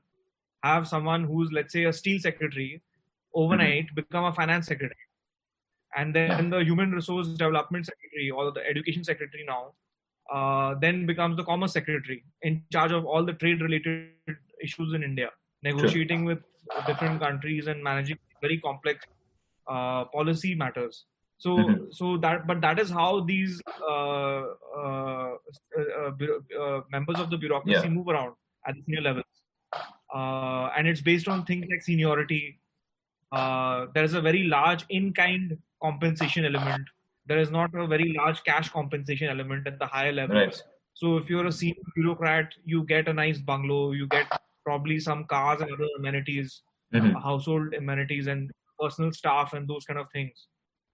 [0.62, 2.82] have someone who's let's say a steel secretary
[3.34, 3.96] overnight mm-hmm.
[3.96, 4.96] become a finance secretary
[5.96, 9.72] and then the human resource development secretary or the education secretary now
[10.32, 14.08] uh, then becomes the commerce secretary in charge of all the trade related
[14.62, 15.30] issues in India,
[15.62, 16.34] negotiating sure.
[16.34, 19.04] with different countries and managing very complex
[19.66, 21.04] uh, policy matters.
[21.38, 21.84] So, mm-hmm.
[21.90, 24.44] so that, but that is how these uh,
[24.78, 25.34] uh,
[25.76, 27.88] uh members of the bureaucracy yeah.
[27.88, 28.34] move around
[28.66, 29.24] at the senior levels,
[30.14, 32.60] and it's based on things like seniority.
[33.32, 36.88] there is a very large in-kind compensation element
[37.26, 40.36] there is not a very large cash compensation element at the higher levels.
[40.36, 40.62] Right.
[40.94, 44.26] So if you're a senior bureaucrat, you get a nice bungalow, you get
[44.64, 46.62] probably some cars and other amenities,
[46.94, 47.16] mm-hmm.
[47.18, 48.50] household amenities and
[48.80, 50.46] personal staff and those kind of things.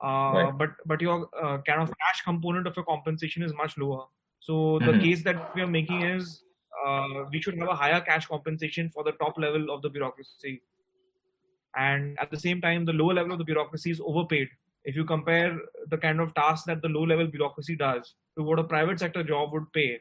[0.02, 0.52] Uh, right.
[0.56, 4.04] But but your uh, kind of cash component of your compensation is much lower.
[4.40, 5.02] So the mm-hmm.
[5.02, 6.42] case that we are making is
[6.86, 10.62] uh, we should have a higher cash compensation for the top level of the bureaucracy,
[11.76, 14.48] and at the same time, the lower level of the bureaucracy is overpaid
[14.84, 15.58] if you compare
[15.88, 19.22] the kind of tasks that the low level bureaucracy does to what a private sector
[19.22, 20.00] job would pay,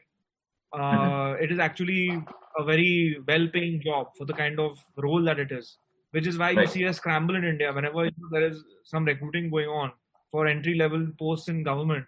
[0.72, 1.44] uh, mm-hmm.
[1.44, 2.10] it is actually
[2.56, 5.76] a very well paying job for the kind of role that it is.
[6.12, 6.58] Which is why right.
[6.58, 9.92] you see a scramble in India whenever there is some recruiting going on
[10.32, 12.04] for entry level posts in government.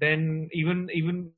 [0.00, 1.30] Then even even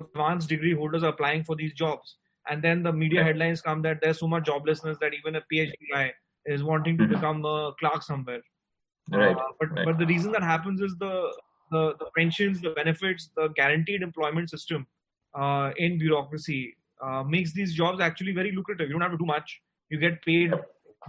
[0.00, 2.16] advanced degree holders are applying for these jobs,
[2.48, 5.74] and then the media headlines come that there's so much joblessness that even a PhD
[5.92, 6.12] guy
[6.46, 7.14] is wanting to mm-hmm.
[7.14, 8.40] become a clerk somewhere.
[9.10, 9.36] Right.
[9.36, 9.84] Uh, but right.
[9.84, 11.32] but the reason that happens is the
[11.70, 14.86] the, the pensions, the benefits, the guaranteed employment system
[15.34, 18.88] uh, in bureaucracy uh, makes these jobs actually very lucrative.
[18.88, 19.60] You don't have to do much.
[19.88, 20.52] You get paid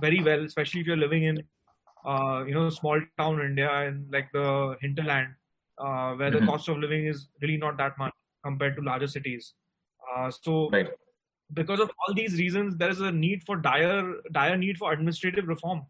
[0.01, 1.43] very well, especially if you're living in
[2.05, 5.27] uh, you know small town India and like the hinterland,
[5.77, 6.45] uh, where mm-hmm.
[6.45, 8.13] the cost of living is really not that much
[8.43, 9.53] compared to larger cities.
[10.15, 10.69] Uh, so.
[10.69, 10.89] Right.
[11.51, 15.47] Because of all these reasons, there is a need for dire, dire need for administrative
[15.47, 15.83] reform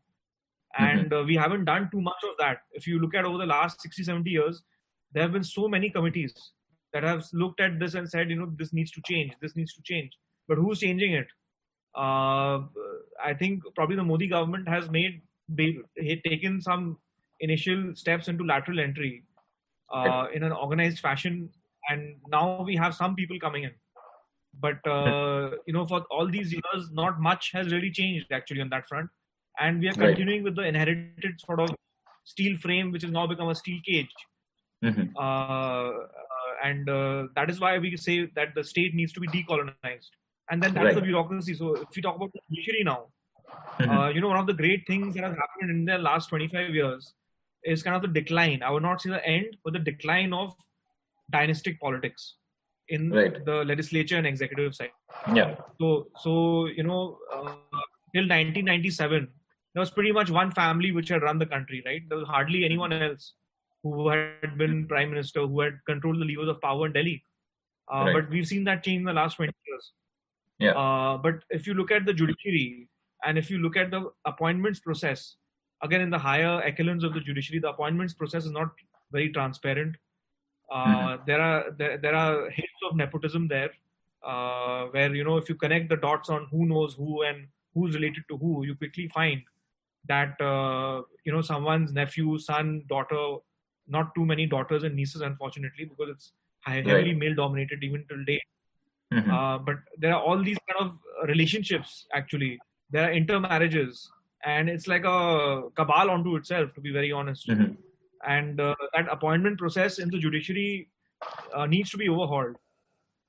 [0.79, 0.99] Mm-hmm.
[0.99, 2.59] and uh, we haven't done too much of that.
[2.71, 4.63] If you look at over the last 60 70 years
[5.13, 6.33] there have been so many committees
[6.93, 9.73] that have looked at this and said you know this needs to change this needs
[9.73, 10.11] to change.
[10.47, 11.27] But who's changing it?
[11.95, 12.61] Uh,
[13.23, 15.21] i think probably the modi government has made
[16.25, 16.97] taken some
[17.39, 19.23] initial steps into lateral entry
[19.93, 21.49] uh, in an organized fashion.
[21.89, 23.71] And now we have some people coming in.
[24.59, 28.69] But uh, you know for all these years not much has really changed actually on
[28.69, 29.09] that front
[29.59, 30.43] and we are continuing right.
[30.43, 31.69] with the inherited sort of
[32.23, 34.13] steel frame which has now become a steel cage
[34.83, 35.15] mm-hmm.
[35.17, 39.27] uh, uh, and uh, that is why we say that the state needs to be
[39.27, 40.11] decolonized
[40.49, 40.95] and then that's right.
[40.95, 43.05] the bureaucracy so if we talk about the judiciary now
[43.79, 43.89] mm-hmm.
[43.89, 46.73] Uh, you know one of the great things that has happened in the last 25
[46.73, 47.13] years
[47.63, 50.53] is kind of the decline i would not say the end but the decline of
[51.31, 52.35] dynastic politics
[52.89, 53.45] in right.
[53.45, 54.91] the legislature and executive side
[55.33, 57.55] yeah so so you know uh,
[58.13, 59.29] till 1997
[59.73, 62.01] there was pretty much one family which had run the country, right?
[62.07, 63.33] There was hardly anyone else
[63.81, 67.23] who had been prime minister who had controlled the levers of power in Delhi.
[67.93, 68.13] Uh, right.
[68.13, 69.91] But we've seen that change in the last 20 years.
[70.59, 70.71] Yeah.
[70.71, 72.87] Uh, but if you look at the judiciary
[73.25, 75.35] and if you look at the appointments process,
[75.81, 78.69] again in the higher echelons of the judiciary, the appointments process is not
[79.11, 79.95] very transparent.
[80.71, 81.23] Uh, mm-hmm.
[81.25, 83.71] There are there, there are hints of nepotism there,
[84.25, 87.95] uh, where you know if you connect the dots on who knows who and who's
[87.95, 89.41] related to who, you quickly find
[90.07, 93.37] that uh, you know someone's nephew, son, daughter.
[93.85, 96.31] Not too many daughters and nieces, unfortunately, because it's
[96.61, 97.17] heavily right.
[97.17, 98.41] male dominated even till date.
[99.13, 99.29] Mm-hmm.
[99.29, 102.59] Uh, but there are all these kind of relationships actually.
[102.91, 104.09] There are intermarriages,
[104.45, 107.47] and it's like a cabal onto itself, to be very honest.
[107.47, 107.73] Mm-hmm.
[108.25, 110.89] And uh, that appointment process in the judiciary
[111.53, 112.55] uh, needs to be overhauled.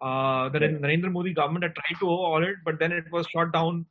[0.00, 0.58] Uh, the.
[0.58, 3.86] Narendra Modi government had tried to overhaul it, but then it was shot down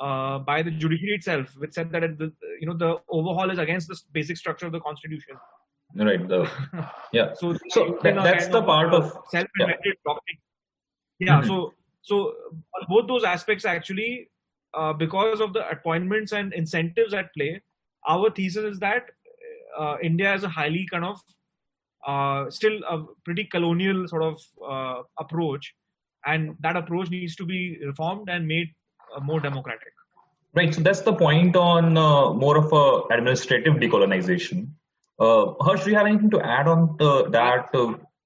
[0.00, 3.58] uh, by the judiciary itself, which said that it, the, you know the overhaul is
[3.58, 5.36] against the basic structure of the constitution.
[5.94, 6.26] Right.
[6.26, 6.50] The,
[7.12, 7.34] yeah.
[7.34, 10.14] so so that, that's the part of self-invented yeah.
[11.20, 11.38] Yeah.
[11.38, 11.46] Mm-hmm.
[11.46, 12.34] So so
[12.88, 14.30] both those aspects actually,
[14.74, 17.62] uh, because of the appointments and incentives at play,
[18.06, 19.10] our thesis is that
[19.78, 21.20] uh, India is a highly kind of
[22.06, 25.74] uh, still a pretty colonial sort of uh, approach,
[26.26, 28.83] and that approach needs to be reformed and made uh,
[29.20, 29.92] more democratic.
[30.54, 30.72] Right.
[30.72, 34.68] So that's the point on uh, more of a administrative decolonization.
[35.18, 37.70] Harsh, do you have anything to add on the, that?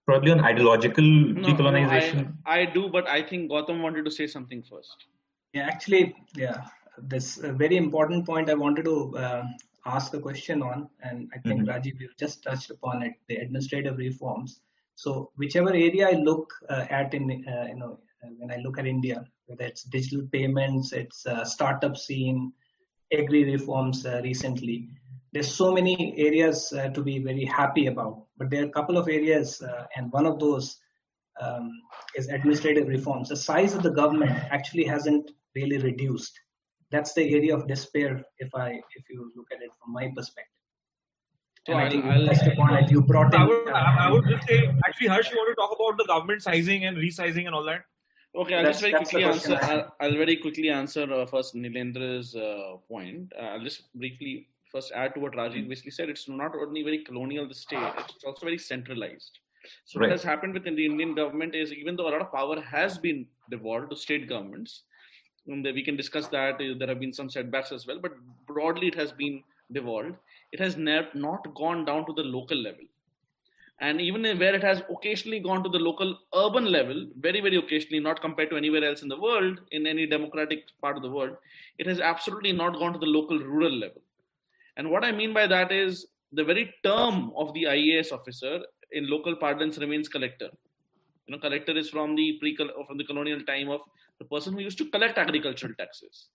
[0.08, 2.24] probably on ideological no, decolonization?
[2.24, 5.04] No, I, I, do, but I think Gautam wanted to say something first.
[5.52, 6.62] Yeah, actually, yeah,
[6.96, 9.44] this very important point I wanted to uh,
[9.84, 11.70] ask a question on, and I think mm-hmm.
[11.70, 14.60] Rajeev, you just touched upon it: the administrative reforms.
[14.94, 18.00] So, whichever area I look uh, at in, uh, you know,
[18.38, 22.52] when I look at India, whether it's digital payments, it's uh, startup scene,
[23.12, 24.88] agri reforms uh, recently,
[25.32, 28.96] there's so many areas uh, to be very happy about but there are a couple
[28.96, 30.78] of areas uh, and one of those
[31.40, 31.70] um,
[32.16, 36.38] is administrative reforms the size of the government actually hasn't really reduced
[36.90, 40.54] that's the area of despair if i if you look at it from my perspective
[41.66, 42.90] so I think I'll, touched upon it.
[42.90, 43.42] You brought in.
[43.42, 46.42] I would, I would just say, actually, Harsh, you want to talk about the government
[46.42, 47.82] sizing and resizing and all that?
[48.38, 49.58] Okay, I'll that's, just very quickly answer.
[49.62, 53.32] I'll, I'll, very quickly answer uh, first Nilendra's uh, point.
[53.36, 56.98] Uh, I'll just briefly first add to what Rajeev basically said, it's not only very
[56.98, 59.40] colonial, the state, it's also very centralized.
[59.86, 60.04] So right.
[60.06, 62.96] what has happened within the Indian government is even though a lot of power has
[62.96, 64.82] been devolved to state governments,
[65.48, 68.12] and we can discuss that, uh, there have been some setbacks as well, but
[68.46, 70.14] broadly it has been devolved.
[70.52, 72.84] It has not gone down to the local level.
[73.80, 78.00] And even where it has occasionally gone to the local urban level, very, very occasionally,
[78.00, 81.36] not compared to anywhere else in the world, in any democratic part of the world,
[81.78, 84.02] it has absolutely not gone to the local rural level.
[84.76, 88.60] And what I mean by that is the very term of the IAS officer
[88.92, 90.50] in local parlance remains collector.
[91.26, 93.82] You know, collector is from the pre from the colonial time of
[94.18, 96.28] the person who used to collect agricultural taxes.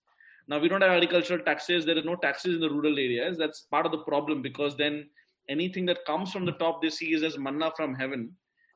[0.46, 1.84] Now we don't have agricultural taxes.
[1.84, 3.36] There are no taxes in the rural areas.
[3.36, 5.08] That's part of the problem because then
[5.48, 6.58] anything that comes from the hmm.
[6.58, 8.32] top they see is as manna from heaven.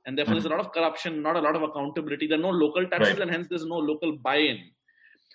[0.07, 0.43] And therefore mm-hmm.
[0.43, 2.27] there's a lot of corruption not a lot of accountability.
[2.27, 3.23] There are no local taxes right.
[3.23, 4.59] and hence there's no local buy-in.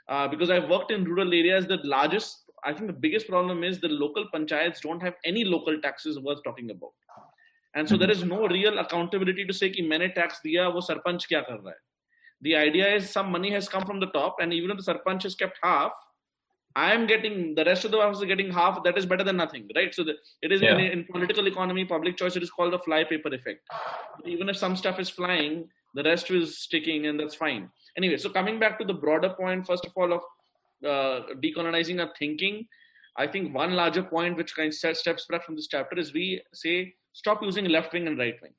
[0.10, 3.80] Uh, because i've worked in rural areas the largest i think the biggest problem is
[3.80, 6.92] the local panchayats don't have any local taxes worth talking about.
[7.76, 8.02] And so hmm.
[8.02, 11.58] there is no real accountability to say ki maine tax diya wo sarpanch kya kar
[11.58, 11.80] raha hai
[12.42, 15.24] the idea is some money has come from the top and even if the sarpanch
[15.24, 15.94] has kept half
[16.76, 18.84] I am getting the rest of the house is getting half.
[18.84, 19.94] That is better than nothing, right?
[19.94, 20.78] So the, it is yeah.
[20.78, 22.36] in, in, political economy, public choice.
[22.36, 23.62] It is called the fly paper effect.
[24.26, 27.70] Even if some stuff is flying, the rest is sticking, and that's fine.
[27.96, 30.22] Anyway, so coming back to the broader point, first of all, of
[30.84, 32.66] uh, decolonizing our thinking,
[33.18, 36.42] I think one larger point which kind of steps back from this chapter is we
[36.54, 38.54] say stop using left wing and right wing.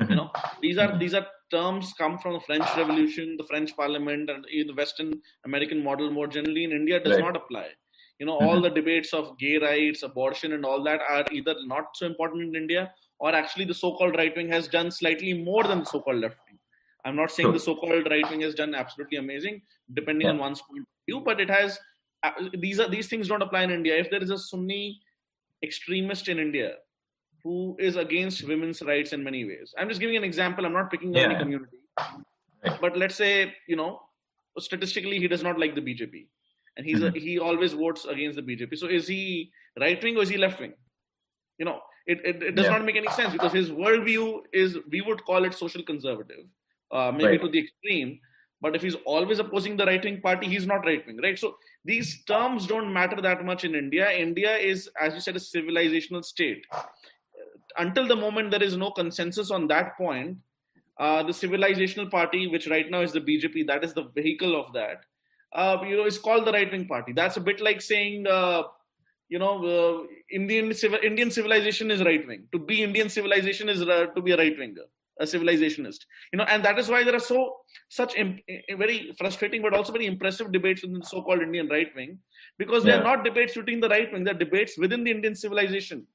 [0.00, 0.10] Mm-hmm.
[0.10, 4.30] You know, these are these are terms come from the French Revolution, the French Parliament,
[4.30, 5.12] and the Western
[5.44, 6.64] American model more generally.
[6.64, 7.24] In India, does right.
[7.24, 7.68] not apply.
[8.18, 8.46] You know, mm-hmm.
[8.46, 12.42] all the debates of gay rights, abortion, and all that are either not so important
[12.44, 16.20] in India, or actually the so-called right wing has done slightly more than the so-called
[16.20, 16.58] left wing.
[17.04, 17.52] I'm not saying sure.
[17.52, 20.32] the so-called right wing has done absolutely amazing, depending yeah.
[20.32, 21.78] on one's point of view, but it has.
[22.22, 23.96] Uh, these are these things don't apply in India.
[23.96, 25.00] If there is a Sunni
[25.62, 26.76] extremist in India
[27.46, 30.66] who is against women's rights in many ways, I'm just giving an example.
[30.66, 31.26] I'm not picking yeah.
[31.26, 31.78] any community,
[32.80, 34.00] but let's say you know
[34.58, 36.26] statistically he does not like the BJP,
[36.76, 37.16] and he's mm-hmm.
[37.16, 38.76] a, he always votes against the BJP.
[38.76, 39.52] So is he
[39.84, 40.74] right wing or is he left wing?
[41.58, 42.72] You know, it, it, it does yeah.
[42.72, 46.46] not make any sense because his worldview is we would call it social conservative
[46.90, 47.40] uh, maybe right.
[47.40, 48.18] to the extreme.
[48.60, 51.38] But if he's always opposing the right wing party, he's not right wing, right?
[51.38, 54.10] So these terms don't matter that much in India.
[54.10, 56.64] India is, as you said, a civilizational state.
[57.78, 60.38] Until the moment there is no consensus on that point,
[60.98, 64.72] uh, the civilizational party, which right now is the BJP, that is the vehicle of
[64.72, 65.00] that.
[65.52, 67.12] Uh, you know, is called the right wing party.
[67.12, 68.64] That's a bit like saying uh,
[69.28, 72.46] you know, uh, Indian civil, Indian civilization is right wing.
[72.52, 74.82] To be Indian civilization is uh, to be a right winger,
[75.20, 76.06] a civilizationist.
[76.32, 77.56] You know, and that is why there are so
[77.88, 78.38] such Im-
[78.78, 82.18] very frustrating but also very impressive debates within the so-called Indian right wing,
[82.58, 86.06] because they are not debates within the right wing; they're debates within the Indian civilization.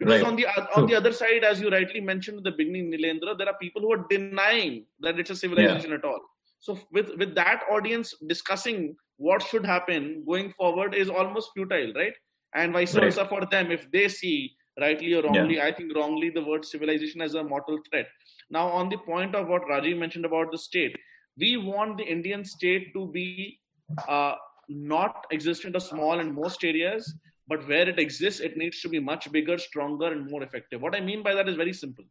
[0.00, 0.28] Because right.
[0.28, 0.46] on the
[0.76, 3.82] on the other side, as you rightly mentioned at the beginning, Nilendra, there are people
[3.82, 5.96] who are denying that it's a civilization yeah.
[5.96, 6.20] at all.
[6.60, 12.14] So with with that audience discussing what should happen going forward is almost futile, right?
[12.54, 13.04] And vice right.
[13.04, 15.66] versa for them if they see rightly or wrongly, yeah.
[15.66, 18.06] I think wrongly the word civilization as a mortal threat.
[18.50, 20.96] Now, on the point of what Rajeev mentioned about the state,
[21.38, 23.60] we want the Indian state to be
[24.08, 24.34] uh,
[24.68, 27.14] not existent or small in most areas,
[27.50, 30.80] but where it exists, it needs to be much bigger, stronger, and more effective.
[30.80, 32.04] What I mean by that is very simple.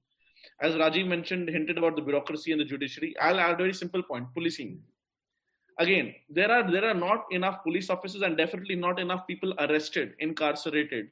[0.62, 4.04] As Rajeev mentioned, hinted about the bureaucracy and the judiciary, I'll add a very simple
[4.04, 4.80] point policing
[5.80, 10.14] again there are there are not enough police officers and definitely not enough people arrested
[10.20, 11.10] incarcerated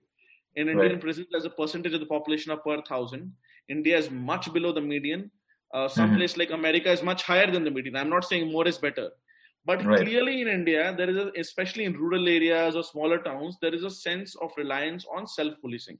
[0.56, 1.02] in indian right.
[1.06, 3.32] prisons as a percentage of the population of per thousand
[3.76, 5.30] india is much below the median
[5.74, 6.18] uh, some mm-hmm.
[6.18, 9.08] place like america is much higher than the median i'm not saying more is better
[9.70, 10.02] but right.
[10.04, 13.84] clearly in india there is a, especially in rural areas or smaller towns there is
[13.84, 16.00] a sense of reliance on self policing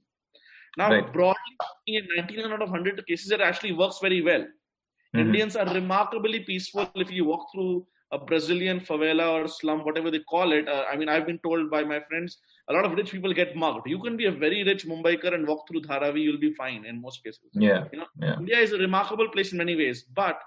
[0.76, 1.12] now right.
[1.12, 1.56] broadly
[1.86, 5.20] in 99 out of 100 cases it actually works very well mm-hmm.
[5.26, 10.20] indians are remarkably peaceful if you walk through a Brazilian favela or slum, whatever they
[10.20, 10.66] call it.
[10.66, 12.38] Uh, I mean, I've been told by my friends,
[12.68, 13.86] a lot of rich people get mugged.
[13.86, 17.00] You can be a very rich Mumbaikar and walk through Dharavi, you'll be fine in
[17.00, 17.50] most cases.
[17.52, 17.84] Yeah.
[17.92, 18.38] You know, yeah.
[18.38, 20.38] India is a remarkable place in many ways, but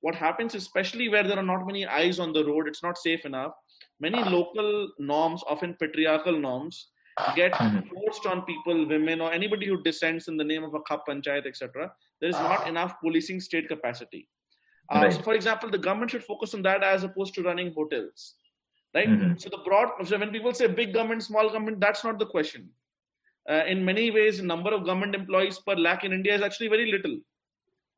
[0.00, 3.24] what happens, especially where there are not many eyes on the road, it's not safe
[3.24, 3.52] enough.
[4.00, 6.88] Many local norms, often patriarchal norms,
[7.36, 7.88] get mm-hmm.
[7.94, 11.46] forced on people, women, or anybody who dissents in the name of a khap panchayat,
[11.46, 11.92] etc.
[12.20, 14.28] There is not enough policing state capacity.
[14.92, 15.12] Uh, right.
[15.12, 18.34] So, for example, the government should focus on that as opposed to running hotels,
[18.94, 19.08] right?
[19.08, 19.36] Mm-hmm.
[19.38, 22.70] So, the broad, so when people say big government, small government, that's not the question.
[23.48, 26.90] Uh, in many ways, number of government employees per lakh in India is actually very
[26.90, 27.18] little.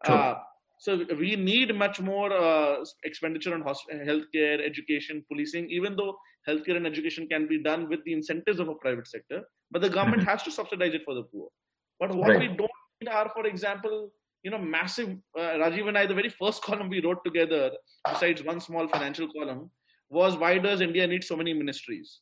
[0.04, 0.34] Uh,
[0.82, 5.70] so we need much more uh, expenditure on hosp- healthcare, education, policing.
[5.70, 6.16] Even though
[6.48, 9.88] healthcare and education can be done with the incentives of a private sector, but the
[9.88, 10.30] government mm-hmm.
[10.30, 11.46] has to subsidize it for the poor.
[12.00, 12.40] But what right.
[12.40, 14.10] we don't need are, for example,
[14.42, 15.10] you know, massive.
[15.38, 17.70] Uh, Rajeev and I, the very first column we wrote together,
[18.04, 19.70] besides one small financial column,
[20.10, 22.18] was why does India need so many ministries?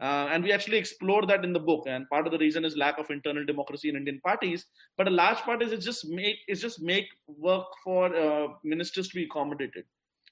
[0.00, 1.84] Uh, and we actually explored that in the book.
[1.86, 4.66] And part of the reason is lack of internal democracy in Indian parties.
[4.96, 9.08] But a large part is it just make it's just make work for uh, ministers
[9.08, 9.84] to be accommodated.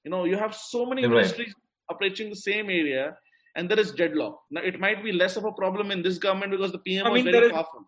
[0.05, 1.15] You know, you have so many right.
[1.15, 1.55] ministries
[1.91, 3.17] approaching the same area,
[3.57, 4.41] and there is deadlock.
[4.51, 7.15] Now, it might be less of a problem in this government because the PM I
[7.15, 7.87] mean, was very powerful.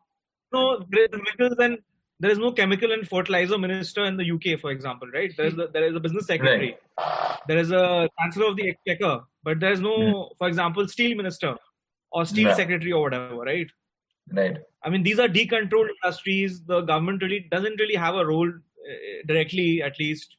[0.53, 1.79] No, there is and
[2.21, 5.31] there is no chemical and fertilizer minister in the UK, for example, right?
[5.37, 7.39] There is the, there is a business secretary, right.
[7.47, 10.29] there is a chancellor of the exchequer, but there is no, mm.
[10.39, 11.57] for example, steel minister
[12.17, 13.71] or steel secretary or whatever, right?
[14.33, 14.57] Right.
[14.83, 16.63] I mean, these are decontrolled industries.
[16.65, 20.37] The government really doesn't really have a role uh, directly, at least.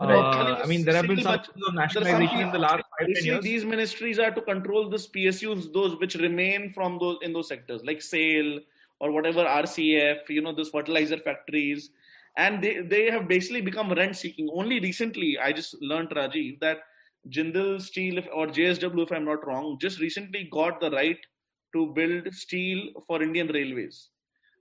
[0.00, 0.18] Right.
[0.18, 3.44] Uh, I mean, there have been some of nationalization in the last five years.
[3.44, 7.84] These ministries are to control this PSUs, those which remain from those in those sectors,
[7.84, 8.58] like SAIL
[8.98, 11.90] or whatever RCF, you know, those fertilizer factories.
[12.36, 14.50] And they, they have basically become rent seeking.
[14.52, 16.78] Only recently, I just learned, Rajeev, that
[17.30, 21.18] Jindal Steel or JSW, if I'm not wrong, just recently got the right
[21.74, 24.08] to build steel for Indian railways.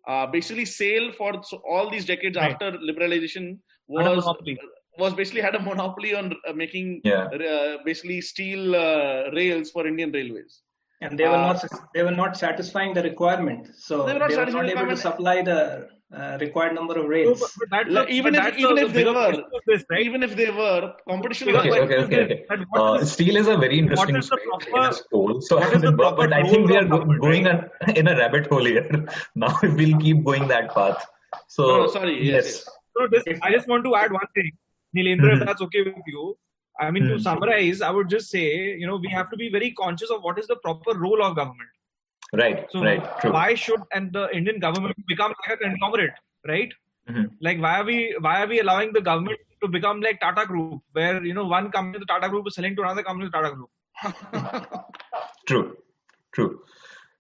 [0.08, 2.52] Uh, basically, SAIL for all these decades right.
[2.52, 4.26] after liberalization was
[5.00, 7.24] was basically had a monopoly on uh, making yeah.
[7.24, 10.62] uh, basically steel uh, rails for Indian railways
[11.02, 14.30] and they were uh, not they were not satisfying the requirement so they were not,
[14.30, 17.42] they were not able to supply the uh, required number of rails.
[17.42, 20.06] No, but, but even if even if they were this, right?
[20.06, 21.56] even if they were competition.
[21.56, 22.66] Okay, okay, okay, okay.
[22.76, 25.42] Uh, steel is a very interesting proper, tool.
[25.42, 25.60] So,
[26.02, 28.88] but, but I think we are go, going an, in a rabbit hole here.
[29.36, 31.06] now we'll keep going that path.
[31.48, 32.24] So no, sorry.
[32.24, 32.46] Yes.
[32.46, 32.70] yes.
[32.96, 34.52] So this, I just want to add one thing,
[34.96, 35.42] Nilendra, mm-hmm.
[35.42, 36.38] if that's okay with you.
[36.80, 37.22] I mean, to hmm.
[37.22, 40.40] summarize, I would just say, you know, we have to be very conscious of what
[40.40, 41.70] is the proper role of government.
[42.34, 42.66] Right.
[42.72, 43.04] So right.
[43.22, 43.32] True.
[43.32, 46.14] why should and the Indian government become like a conglomerate,
[46.48, 46.74] right?
[47.10, 47.26] Mm-hmm.
[47.42, 50.82] Like why are we why are we allowing the government to become like Tata Group,
[50.94, 53.56] where you know one company, the Tata Group, is selling to another company, the Tata
[53.56, 53.70] Group.
[55.48, 55.78] true.
[56.34, 56.62] True.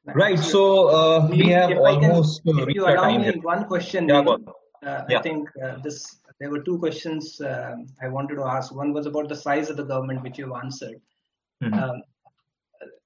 [0.06, 0.40] Right.
[0.40, 4.10] So uh, we have if almost can, if you allow me one question.
[4.10, 5.20] Yeah, uh, yeah.
[5.20, 8.74] I think uh, this there were two questions uh, I wanted to ask.
[8.74, 11.00] One was about the size of the government, which you've answered.
[11.64, 11.74] Mm-hmm.
[11.74, 12.02] Um,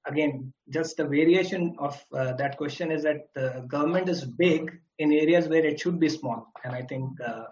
[0.08, 5.12] again, just the variation of uh, that question is that the government is big in
[5.12, 7.46] areas where it should be small, and I think uh,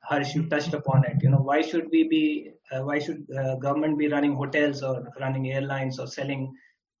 [0.00, 1.22] Harsh, you touched upon it.
[1.22, 2.50] You know, why should we be?
[2.70, 6.52] Uh, why should uh, government be running hotels or running airlines or selling?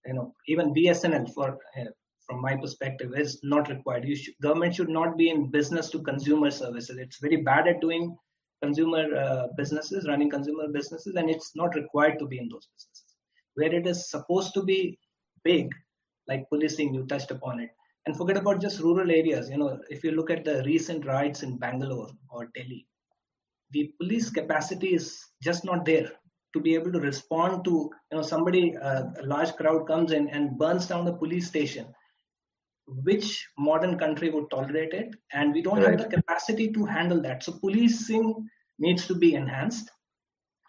[0.06, 1.84] You know, even BSNL for uh,
[2.26, 4.06] from my perspective, is not required.
[4.40, 6.96] Government should not be in business to consumer services.
[6.98, 8.16] It's very bad at doing
[8.62, 13.11] consumer uh, businesses, running consumer businesses, and it's not required to be in those businesses.
[13.54, 14.98] Where it is supposed to be
[15.44, 15.70] big,
[16.28, 17.70] like policing, you touched upon it.
[18.06, 19.48] And forget about just rural areas.
[19.48, 22.86] You know, if you look at the recent riots in Bangalore or Delhi,
[23.72, 26.10] the police capacity is just not there
[26.52, 30.28] to be able to respond to you know somebody uh, a large crowd comes in
[30.28, 31.86] and burns down the police station
[32.86, 35.98] which modern country would tolerate it and we don't right.
[35.98, 38.48] have the capacity to handle that so policing
[38.78, 39.90] needs to be enhanced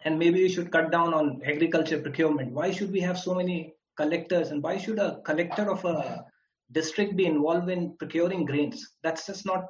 [0.03, 2.51] and maybe we should cut down on agriculture procurement.
[2.51, 4.49] Why should we have so many collectors?
[4.51, 6.25] And why should a collector of a
[6.71, 8.95] district be involved in procuring grains?
[9.03, 9.65] That's just not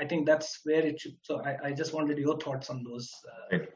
[0.00, 3.10] i think that's where it should so i, I just wanted your thoughts on those
[3.28, 3.68] uh, right.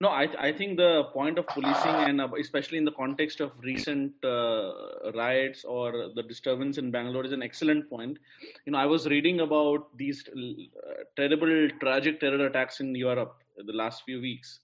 [0.00, 3.50] No, I, I think the point of policing, and uh, especially in the context of
[3.64, 8.16] recent uh, riots or the disturbance in Bangalore, is an excellent point.
[8.64, 13.72] You know, I was reading about these uh, terrible, tragic terror attacks in Europe the
[13.72, 14.60] last few weeks,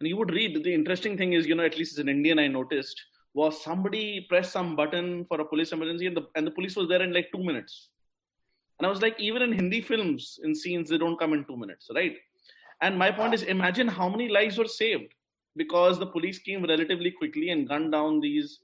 [0.00, 0.64] and you would read.
[0.64, 3.00] The interesting thing is, you know, at least as an Indian, I noticed
[3.32, 6.88] was somebody pressed some button for a police emergency, and the and the police was
[6.88, 7.90] there in like two minutes.
[8.80, 11.56] And I was like, even in Hindi films, in scenes, they don't come in two
[11.56, 12.16] minutes, right?
[12.80, 15.14] And my point is imagine how many lives were saved
[15.56, 18.60] because the police came relatively quickly and gunned down these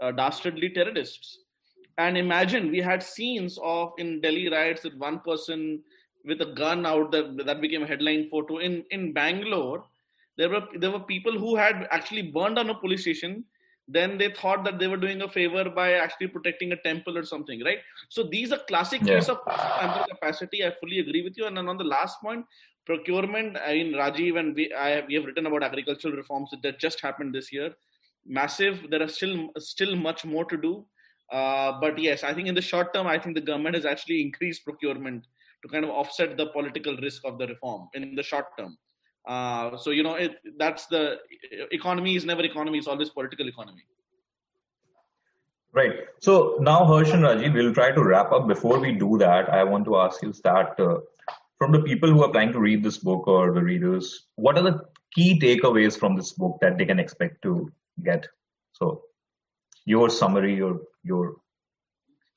[0.00, 1.38] uh, dastardly terrorists.
[1.98, 5.82] And imagine we had scenes of in Delhi riots that one person
[6.24, 8.58] with a gun out that that became a headline photo.
[8.58, 9.84] In in Bangalore,
[10.36, 13.44] there were there were people who had actually burned down a police station.
[13.92, 17.24] Then they thought that they were doing a favor by actually protecting a temple or
[17.24, 17.78] something, right?
[18.08, 19.16] So these are classic yeah.
[19.16, 19.38] case of
[20.08, 20.64] capacity.
[20.64, 21.46] I fully agree with you.
[21.46, 22.44] And then on the last point,
[22.86, 26.78] procurement i mean Rajeev and we, I have, we have written about agricultural reforms that
[26.78, 27.70] just happened this year
[28.26, 30.84] massive there are still still much more to do
[31.32, 34.20] uh, but yes i think in the short term i think the government has actually
[34.20, 35.26] increased procurement
[35.62, 38.76] to kind of offset the political risk of the reform in the short term
[39.26, 41.18] uh, so you know it, that's the
[41.70, 43.82] economy is never economy it's always political economy
[45.72, 45.92] Right.
[46.18, 48.48] So now, Harsh and Rajeev, we'll try to wrap up.
[48.48, 50.98] Before we do that, I want to ask you that uh,
[51.58, 54.64] from the people who are planning to read this book or the readers, what are
[54.64, 57.70] the key takeaways from this book that they can expect to
[58.02, 58.26] get?
[58.72, 59.02] So,
[59.84, 61.36] your summary, your your.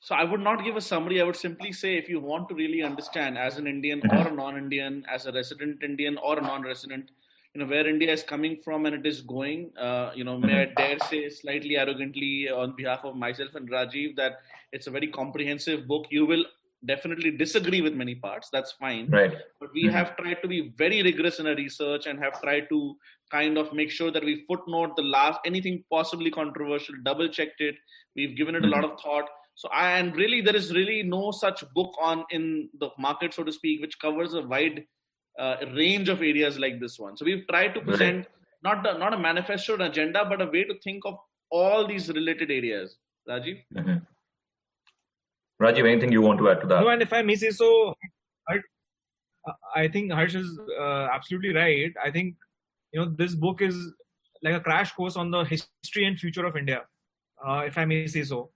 [0.04, 1.22] So I would not give a summary.
[1.22, 4.18] I would simply say, if you want to really understand, as an Indian mm-hmm.
[4.18, 7.12] or a non-Indian, as a resident Indian or a non-resident,
[7.54, 9.72] you know where India is coming from and it is going.
[9.78, 10.74] Uh, you know, may I mm-hmm.
[10.76, 14.40] dare say slightly arrogantly on behalf of myself and Rajeev that
[14.74, 16.08] it's a very comprehensive book.
[16.10, 16.44] You will
[16.86, 19.96] definitely disagree with many parts that's fine right but we mm-hmm.
[19.96, 22.98] have tried to be very rigorous in our research and have tried to
[23.32, 27.76] kind of make sure that we footnote the last anything possibly controversial double checked it
[28.18, 28.74] we've given it mm-hmm.
[28.74, 32.70] a lot of thought so and really there is really no such book on in
[32.80, 34.84] the market so to speak which covers a wide
[35.40, 38.28] uh, range of areas like this one so we've tried to present right.
[38.64, 41.16] not the, not a manifesto agenda but a way to think of
[41.50, 42.98] all these related areas
[43.30, 43.98] Rajeev mm-hmm.
[45.62, 46.82] Rajeev, anything you want to add to that?
[46.82, 47.94] No, and if I may say so,
[49.76, 51.94] I think Harsh is uh, absolutely right.
[52.04, 52.36] I think
[52.92, 53.76] you know this book is
[54.42, 56.84] like a crash course on the history and future of India,
[57.46, 58.52] uh, if I may say so.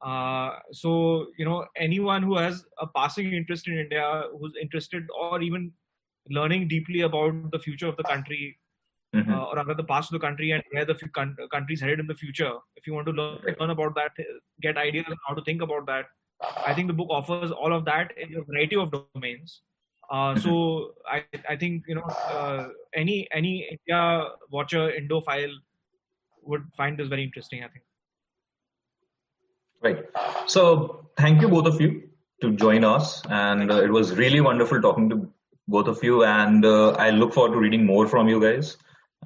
[0.00, 5.40] Uh, so you know anyone who has a passing interest in India, who's interested or
[5.42, 5.72] even
[6.30, 8.58] learning deeply about the future of the country,
[9.14, 9.32] mm-hmm.
[9.32, 11.12] uh, or rather the past of the country and where the f-
[11.50, 12.52] country is headed in the future.
[12.76, 14.12] If you want to learn, learn about that,
[14.62, 16.06] get ideas on how to think about that,
[16.66, 19.62] I think the book offers all of that in a variety of domains.
[20.10, 21.16] Uh, so mm-hmm.
[21.16, 25.52] I, I think you know uh, any any India watcher Indophile
[26.42, 27.62] would find this very interesting.
[27.62, 27.84] I think.
[29.82, 30.04] Right.
[30.46, 32.08] So thank you both of you
[32.40, 35.28] to join us, and uh, it was really wonderful talking to
[35.68, 36.24] both of you.
[36.24, 38.76] And uh, I look forward to reading more from you guys.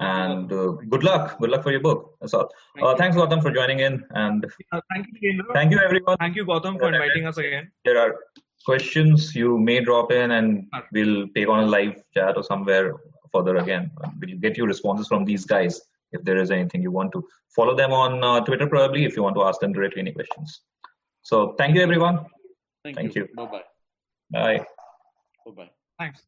[0.01, 1.39] And uh, good luck.
[1.39, 2.17] Good luck for your book.
[2.21, 2.51] That's all.
[2.75, 4.05] Thank uh, thanks, Gautam, for joining in.
[4.11, 5.53] And uh, thank you, Kendra.
[5.53, 6.17] Thank you, everyone.
[6.19, 7.71] Thank you, Gautam, for inviting us again.
[7.85, 8.17] There are
[8.65, 12.95] questions you may drop in, and we'll take on a live chat or somewhere
[13.33, 13.91] further again.
[14.21, 15.81] We'll get you responses from these guys
[16.13, 17.27] if there is anything you want to.
[17.55, 20.63] Follow them on uh, Twitter, probably, if you want to ask them directly any questions.
[21.23, 22.27] So, thank you, everyone.
[22.85, 23.29] Thank, thank you.
[23.29, 23.35] you.
[23.37, 23.63] Bye-bye.
[24.31, 24.65] Bye.
[25.47, 25.71] Bye-bye.
[25.99, 26.23] Thanks.